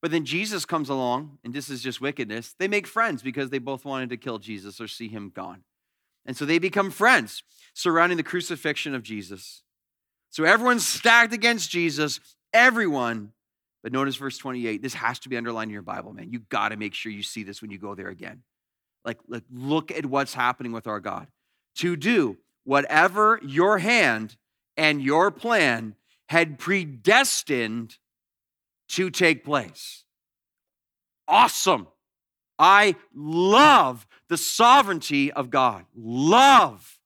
But 0.00 0.12
then 0.12 0.24
Jesus 0.24 0.64
comes 0.64 0.88
along, 0.88 1.36
and 1.44 1.52
this 1.52 1.68
is 1.68 1.82
just 1.82 2.00
wickedness. 2.00 2.54
They 2.58 2.68
make 2.68 2.86
friends 2.86 3.22
because 3.22 3.50
they 3.50 3.58
both 3.58 3.84
wanted 3.84 4.08
to 4.08 4.16
kill 4.16 4.38
Jesus 4.38 4.80
or 4.80 4.88
see 4.88 5.08
him 5.08 5.30
gone. 5.36 5.62
And 6.24 6.38
so 6.38 6.46
they 6.46 6.58
become 6.58 6.90
friends 6.90 7.42
surrounding 7.74 8.16
the 8.16 8.22
crucifixion 8.22 8.94
of 8.94 9.02
Jesus. 9.02 9.62
So 10.30 10.44
everyone's 10.44 10.88
stacked 10.88 11.34
against 11.34 11.70
Jesus, 11.70 12.18
everyone. 12.54 13.34
But 13.82 13.92
notice 13.92 14.16
verse 14.16 14.38
28. 14.38 14.80
This 14.80 14.94
has 14.94 15.18
to 15.20 15.28
be 15.28 15.36
underlined 15.36 15.70
in 15.70 15.72
your 15.72 15.82
Bible, 15.82 16.12
man. 16.12 16.30
You 16.30 16.40
got 16.48 16.68
to 16.68 16.76
make 16.76 16.94
sure 16.94 17.10
you 17.10 17.22
see 17.22 17.42
this 17.42 17.60
when 17.60 17.70
you 17.70 17.78
go 17.78 17.94
there 17.94 18.08
again. 18.08 18.42
Like, 19.04 19.18
like, 19.28 19.42
look 19.52 19.90
at 19.90 20.06
what's 20.06 20.34
happening 20.34 20.72
with 20.72 20.86
our 20.86 21.00
God. 21.00 21.26
To 21.76 21.96
do 21.96 22.36
whatever 22.64 23.40
your 23.42 23.78
hand 23.78 24.36
and 24.76 25.02
your 25.02 25.30
plan 25.30 25.96
had 26.28 26.58
predestined 26.58 27.98
to 28.88 29.10
take 29.10 29.44
place. 29.44 30.04
Awesome. 31.26 31.88
I 32.58 32.94
love 33.14 34.06
the 34.28 34.36
sovereignty 34.36 35.32
of 35.32 35.50
God. 35.50 35.86
Love, 35.96 37.00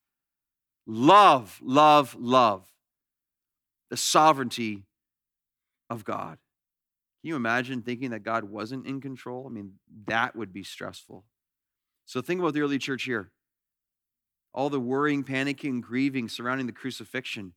love, 0.87 1.59
love, 1.63 2.15
love 2.19 2.67
the 3.89 3.97
sovereignty 3.97 4.85
of 5.89 6.05
God. 6.05 6.39
Can 7.27 7.31
you 7.31 7.37
imagine 7.37 7.83
thinking 7.83 8.11
that 8.11 8.23
God 8.23 8.45
wasn't 8.45 8.87
in 8.87 9.01
control? 9.01 9.49
I 9.49 9.53
mean, 9.53 9.81
that 10.07 10.37
would 10.37 10.53
be 10.53 10.63
stressful. 10.63 11.25
So 12.05 12.23
think 12.23 12.39
about 12.39 12.55
the 12.55 12.61
early 12.61 12.79
church 12.79 13.03
here. 13.03 13.33
All 14.55 14.71
the 14.71 14.79
worrying, 14.79 15.25
panicking, 15.25 15.81
grieving 15.81 16.29
surrounding 16.29 16.69
the 16.69 16.73
crucifixion, 16.73 17.55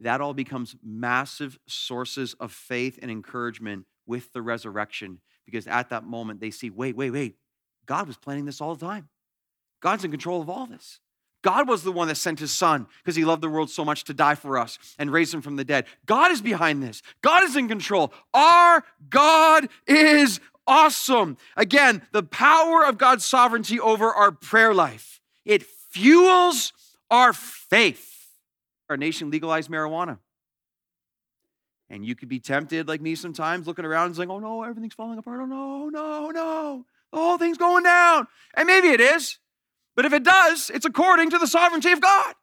that 0.00 0.22
all 0.22 0.32
becomes 0.32 0.76
massive 0.82 1.58
sources 1.68 2.34
of 2.40 2.52
faith 2.52 2.98
and 3.02 3.10
encouragement 3.10 3.84
with 4.06 4.32
the 4.32 4.40
resurrection 4.40 5.20
because 5.44 5.66
at 5.66 5.90
that 5.90 6.04
moment 6.04 6.40
they 6.40 6.50
see 6.50 6.70
wait, 6.70 6.96
wait, 6.96 7.10
wait. 7.10 7.36
God 7.84 8.06
was 8.06 8.16
planning 8.16 8.46
this 8.46 8.62
all 8.62 8.74
the 8.74 8.86
time. 8.86 9.10
God's 9.82 10.06
in 10.06 10.10
control 10.10 10.40
of 10.40 10.48
all 10.48 10.64
this. 10.64 11.00
God 11.42 11.68
was 11.68 11.82
the 11.82 11.92
one 11.92 12.08
that 12.08 12.16
sent 12.16 12.38
his 12.38 12.52
son 12.52 12.86
because 13.02 13.16
he 13.16 13.24
loved 13.24 13.42
the 13.42 13.48
world 13.48 13.68
so 13.68 13.84
much 13.84 14.04
to 14.04 14.14
die 14.14 14.36
for 14.36 14.58
us 14.58 14.78
and 14.98 15.12
raise 15.12 15.34
him 15.34 15.42
from 15.42 15.56
the 15.56 15.64
dead. 15.64 15.86
God 16.06 16.30
is 16.30 16.40
behind 16.40 16.82
this. 16.82 17.02
God 17.20 17.42
is 17.42 17.56
in 17.56 17.68
control. 17.68 18.12
Our 18.32 18.84
God 19.10 19.68
is 19.86 20.40
awesome. 20.66 21.36
Again, 21.56 22.02
the 22.12 22.22
power 22.22 22.84
of 22.86 22.96
God's 22.98 23.24
sovereignty 23.24 23.80
over 23.80 24.12
our 24.12 24.30
prayer 24.30 24.72
life. 24.72 25.20
It 25.44 25.64
fuels 25.64 26.72
our 27.10 27.32
faith. 27.32 28.08
Our 28.88 28.96
nation 28.96 29.30
legalized 29.30 29.70
marijuana. 29.70 30.18
And 31.90 32.06
you 32.06 32.14
could 32.14 32.28
be 32.28 32.40
tempted, 32.40 32.88
like 32.88 33.02
me 33.02 33.14
sometimes, 33.14 33.66
looking 33.66 33.84
around 33.84 34.06
and 34.06 34.16
saying, 34.16 34.30
oh 34.30 34.38
no, 34.38 34.62
everything's 34.62 34.94
falling 34.94 35.18
apart. 35.18 35.40
Oh 35.42 35.46
no, 35.46 35.88
no, 35.90 36.30
no. 36.30 36.86
The 37.12 37.18
whole 37.18 37.36
thing's 37.36 37.58
going 37.58 37.84
down. 37.84 38.26
And 38.54 38.66
maybe 38.66 38.88
it 38.88 39.00
is. 39.00 39.38
But 39.94 40.04
if 40.04 40.12
it 40.12 40.24
does, 40.24 40.70
it's 40.72 40.86
according 40.86 41.30
to 41.30 41.38
the 41.38 41.46
sovereignty 41.46 41.92
of 41.92 42.00
God. 42.00 42.34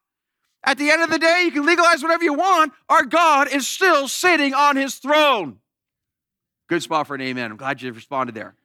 At 0.63 0.77
the 0.77 0.89
end 0.91 1.01
of 1.01 1.09
the 1.09 1.19
day, 1.19 1.43
you 1.45 1.51
can 1.51 1.65
legalize 1.65 2.03
whatever 2.03 2.23
you 2.23 2.33
want. 2.33 2.73
Our 2.89 3.05
God 3.05 3.47
is 3.47 3.67
still 3.67 4.07
sitting 4.07 4.53
on 4.53 4.75
his 4.75 4.95
throne. 4.95 5.59
Good 6.67 6.83
spot 6.83 7.07
for 7.07 7.15
an 7.15 7.21
amen. 7.21 7.51
I'm 7.51 7.57
glad 7.57 7.81
you 7.81 7.91
responded 7.91 8.35
there. 8.35 8.55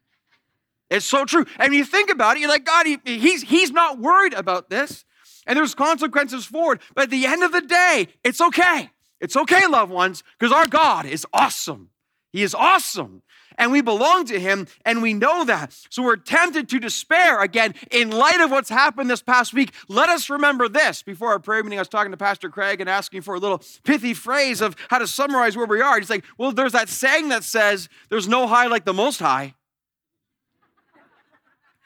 It's 0.91 1.07
so 1.07 1.25
true. 1.25 1.47
And 1.59 1.73
you 1.75 1.85
think 1.85 2.11
about 2.11 2.37
it, 2.37 2.41
you're 2.41 2.49
like, 2.49 2.65
God, 2.65 2.87
he, 2.87 2.99
he's, 3.05 3.43
he's 3.43 3.71
not 3.71 3.99
worried 3.99 4.35
about 4.35 4.69
this. 4.71 5.05
And 5.47 5.57
there's 5.57 5.75
consequences 5.75 6.45
for 6.45 6.75
it. 6.75 6.81
But 6.95 7.05
at 7.05 7.11
the 7.11 7.27
end 7.27 7.43
of 7.43 7.53
the 7.53 7.61
day, 7.61 8.09
it's 8.23 8.41
okay. 8.41 8.91
It's 9.21 9.37
okay, 9.37 9.67
loved 9.67 9.91
ones, 9.91 10.23
because 10.39 10.53
our 10.53 10.67
God 10.67 11.07
is 11.07 11.27
awesome. 11.33 11.91
He 12.33 12.43
is 12.43 12.55
awesome. 12.55 13.23
And 13.57 13.73
we 13.73 13.81
belong 13.81 14.25
to 14.27 14.41
him, 14.41 14.67
and 14.85 15.03
we 15.03 15.15
know 15.15 15.45
that. 15.45 15.77
So 15.91 16.03
we're 16.03 16.17
tempted 16.17 16.69
to 16.71 16.81
despair 16.81 17.41
again 17.43 17.75
in 17.91 18.11
light 18.11 18.41
of 18.41 18.51
what's 18.51 18.71
happened 18.71 19.11
this 19.11 19.23
past 19.23 19.55
week. 19.55 19.73
Let 19.89 20.09
us 20.09 20.29
remember 20.29 20.69
this. 20.69 21.03
Before 21.03 21.31
our 21.31 21.39
prayer 21.39 21.63
meeting, 21.63 21.79
I 21.79 21.83
was 21.83 21.89
talking 21.89 22.11
to 22.11 22.17
Pastor 22.17 22.49
Craig 22.49 22.81
and 22.81 22.91
asking 22.91 23.23
for 23.23 23.35
a 23.35 23.39
little 23.39 23.63
pithy 23.85 24.15
phrase 24.15 24.61
of 24.61 24.77
how 24.89 24.99
to 24.99 25.07
summarize 25.07 25.57
where 25.57 25.67
we 25.67 25.81
are. 25.81 25.99
He's 25.99 26.11
like, 26.11 26.25
Well, 26.39 26.53
there's 26.53 26.73
that 26.73 26.89
saying 26.89 27.29
that 27.29 27.45
says, 27.45 27.89
There's 28.09 28.29
no 28.29 28.47
high 28.47 28.67
like 28.67 28.85
the 28.85 28.93
most 28.93 29.21
high. 29.21 29.55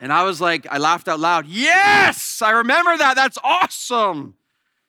And 0.00 0.12
I 0.12 0.22
was 0.22 0.40
like, 0.40 0.66
I 0.70 0.78
laughed 0.78 1.08
out 1.08 1.18
loud. 1.18 1.46
Yes, 1.46 2.40
I 2.40 2.50
remember 2.50 2.96
that. 2.96 3.16
That's 3.16 3.38
awesome. 3.42 4.34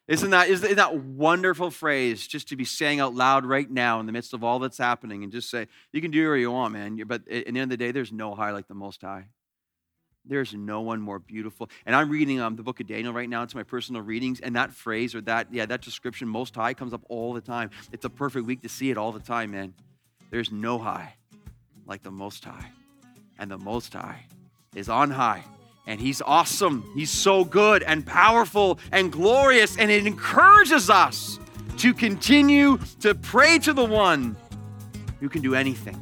Isn't 0.09 0.31
that, 0.31 0.49
isn't 0.49 0.75
that 0.77 0.95
wonderful 0.95 1.69
phrase 1.69 2.25
just 2.25 2.49
to 2.49 2.55
be 2.55 2.65
saying 2.65 2.99
out 2.99 3.13
loud 3.13 3.45
right 3.45 3.69
now 3.69 3.99
in 3.99 4.07
the 4.07 4.11
midst 4.11 4.33
of 4.33 4.43
all 4.43 4.57
that's 4.57 4.79
happening 4.79 5.21
and 5.21 5.31
just 5.31 5.51
say, 5.51 5.67
you 5.93 6.01
can 6.01 6.09
do 6.09 6.21
whatever 6.21 6.37
you 6.37 6.51
want, 6.51 6.73
man. 6.73 6.99
But 7.05 7.27
at 7.27 7.45
the 7.45 7.47
end 7.47 7.57
of 7.59 7.69
the 7.69 7.77
day, 7.77 7.91
there's 7.91 8.11
no 8.11 8.33
high 8.33 8.49
like 8.49 8.67
the 8.67 8.73
Most 8.73 9.03
High. 9.03 9.25
There's 10.25 10.51
no 10.51 10.81
one 10.81 10.99
more 10.99 11.19
beautiful. 11.19 11.69
And 11.85 11.95
I'm 11.95 12.09
reading 12.09 12.41
um, 12.41 12.55
the 12.55 12.63
book 12.63 12.79
of 12.79 12.87
Daniel 12.87 13.13
right 13.13 13.29
now. 13.29 13.43
It's 13.43 13.53
my 13.53 13.61
personal 13.61 14.01
readings. 14.01 14.39
And 14.39 14.55
that 14.55 14.73
phrase 14.73 15.13
or 15.13 15.21
that, 15.21 15.53
yeah, 15.53 15.67
that 15.67 15.83
description, 15.83 16.27
Most 16.27 16.55
High, 16.55 16.73
comes 16.73 16.91
up 16.91 17.03
all 17.07 17.33
the 17.33 17.41
time. 17.41 17.69
It's 17.91 18.03
a 18.03 18.09
perfect 18.09 18.47
week 18.47 18.63
to 18.63 18.69
see 18.69 18.89
it 18.89 18.97
all 18.97 19.11
the 19.11 19.19
time, 19.19 19.51
man. 19.51 19.75
There's 20.31 20.51
no 20.51 20.79
high 20.79 21.13
like 21.85 22.01
the 22.01 22.11
Most 22.11 22.43
High. 22.43 22.71
And 23.37 23.51
the 23.51 23.59
Most 23.59 23.93
High 23.93 24.25
is 24.75 24.89
on 24.89 25.11
high. 25.11 25.43
And 25.89 25.99
he's 25.99 26.21
awesome. 26.21 26.89
He's 26.93 27.09
so 27.09 27.43
good 27.43 27.81
and 27.81 28.05
powerful 28.05 28.77
and 28.91 29.11
glorious. 29.11 29.75
And 29.75 29.89
it 29.89 30.05
encourages 30.05 30.87
us 30.87 31.39
to 31.77 31.95
continue 31.95 32.77
to 32.99 33.15
pray 33.15 33.57
to 33.57 33.73
the 33.73 33.83
one 33.83 34.35
who 35.19 35.29
can 35.29 35.41
do 35.41 35.55
anything. 35.55 35.99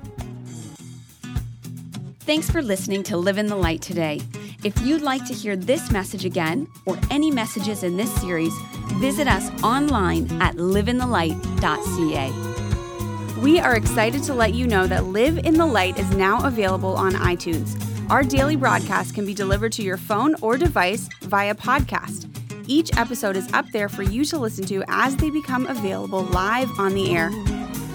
Thanks 2.19 2.51
for 2.51 2.61
listening 2.61 3.03
to 3.03 3.15
Live 3.15 3.37
in 3.37 3.47
the 3.47 3.55
Light 3.55 3.81
today. 3.81 4.19
If 4.61 4.81
you'd 4.81 5.03
like 5.03 5.25
to 5.27 5.33
hear 5.33 5.55
this 5.55 5.89
message 5.89 6.25
again 6.25 6.67
or 6.85 6.99
any 7.09 7.31
messages 7.31 7.83
in 7.83 7.95
this 7.95 8.13
series, 8.19 8.51
visit 8.95 9.29
us 9.29 9.49
online 9.63 10.29
at 10.41 10.55
liveinthelight.ca. 10.55 13.41
We 13.41 13.61
are 13.61 13.77
excited 13.77 14.21
to 14.23 14.33
let 14.33 14.53
you 14.53 14.67
know 14.67 14.85
that 14.87 15.05
Live 15.05 15.37
in 15.37 15.53
the 15.53 15.65
Light 15.65 15.97
is 15.97 16.11
now 16.11 16.45
available 16.45 16.97
on 16.97 17.13
iTunes. 17.13 17.81
Our 18.09 18.23
daily 18.23 18.55
broadcast 18.55 19.15
can 19.15 19.25
be 19.25 19.33
delivered 19.33 19.73
to 19.73 19.83
your 19.83 19.97
phone 19.97 20.33
or 20.41 20.57
device 20.57 21.09
via 21.23 21.53
podcast. 21.53 22.25
Each 22.65 22.89
episode 22.97 23.35
is 23.35 23.51
up 23.51 23.65
there 23.73 23.89
for 23.89 24.01
you 24.01 24.23
to 24.25 24.37
listen 24.37 24.65
to 24.67 24.81
as 24.87 25.17
they 25.17 25.29
become 25.29 25.67
available 25.67 26.21
live 26.23 26.69
on 26.79 26.93
the 26.93 27.13
air. 27.13 27.31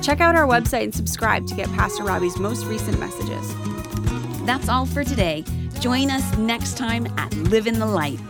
Check 0.03 0.21
out 0.21 0.35
our 0.35 0.47
website 0.47 0.85
and 0.85 0.95
subscribe 0.95 1.47
to 1.47 1.55
get 1.55 1.73
Pastor 1.73 2.05
Robbie's 2.05 2.39
most 2.39 2.67
recent 2.67 3.01
messages. 3.01 3.55
That's 4.45 4.69
all 4.69 4.85
for 4.85 5.03
today. 5.03 5.45
Join 5.81 6.11
us 6.11 6.37
next 6.37 6.77
time 6.77 7.07
at 7.17 7.33
Live 7.35 7.67
in 7.67 7.79
the 7.79 7.87
Light. 7.87 8.21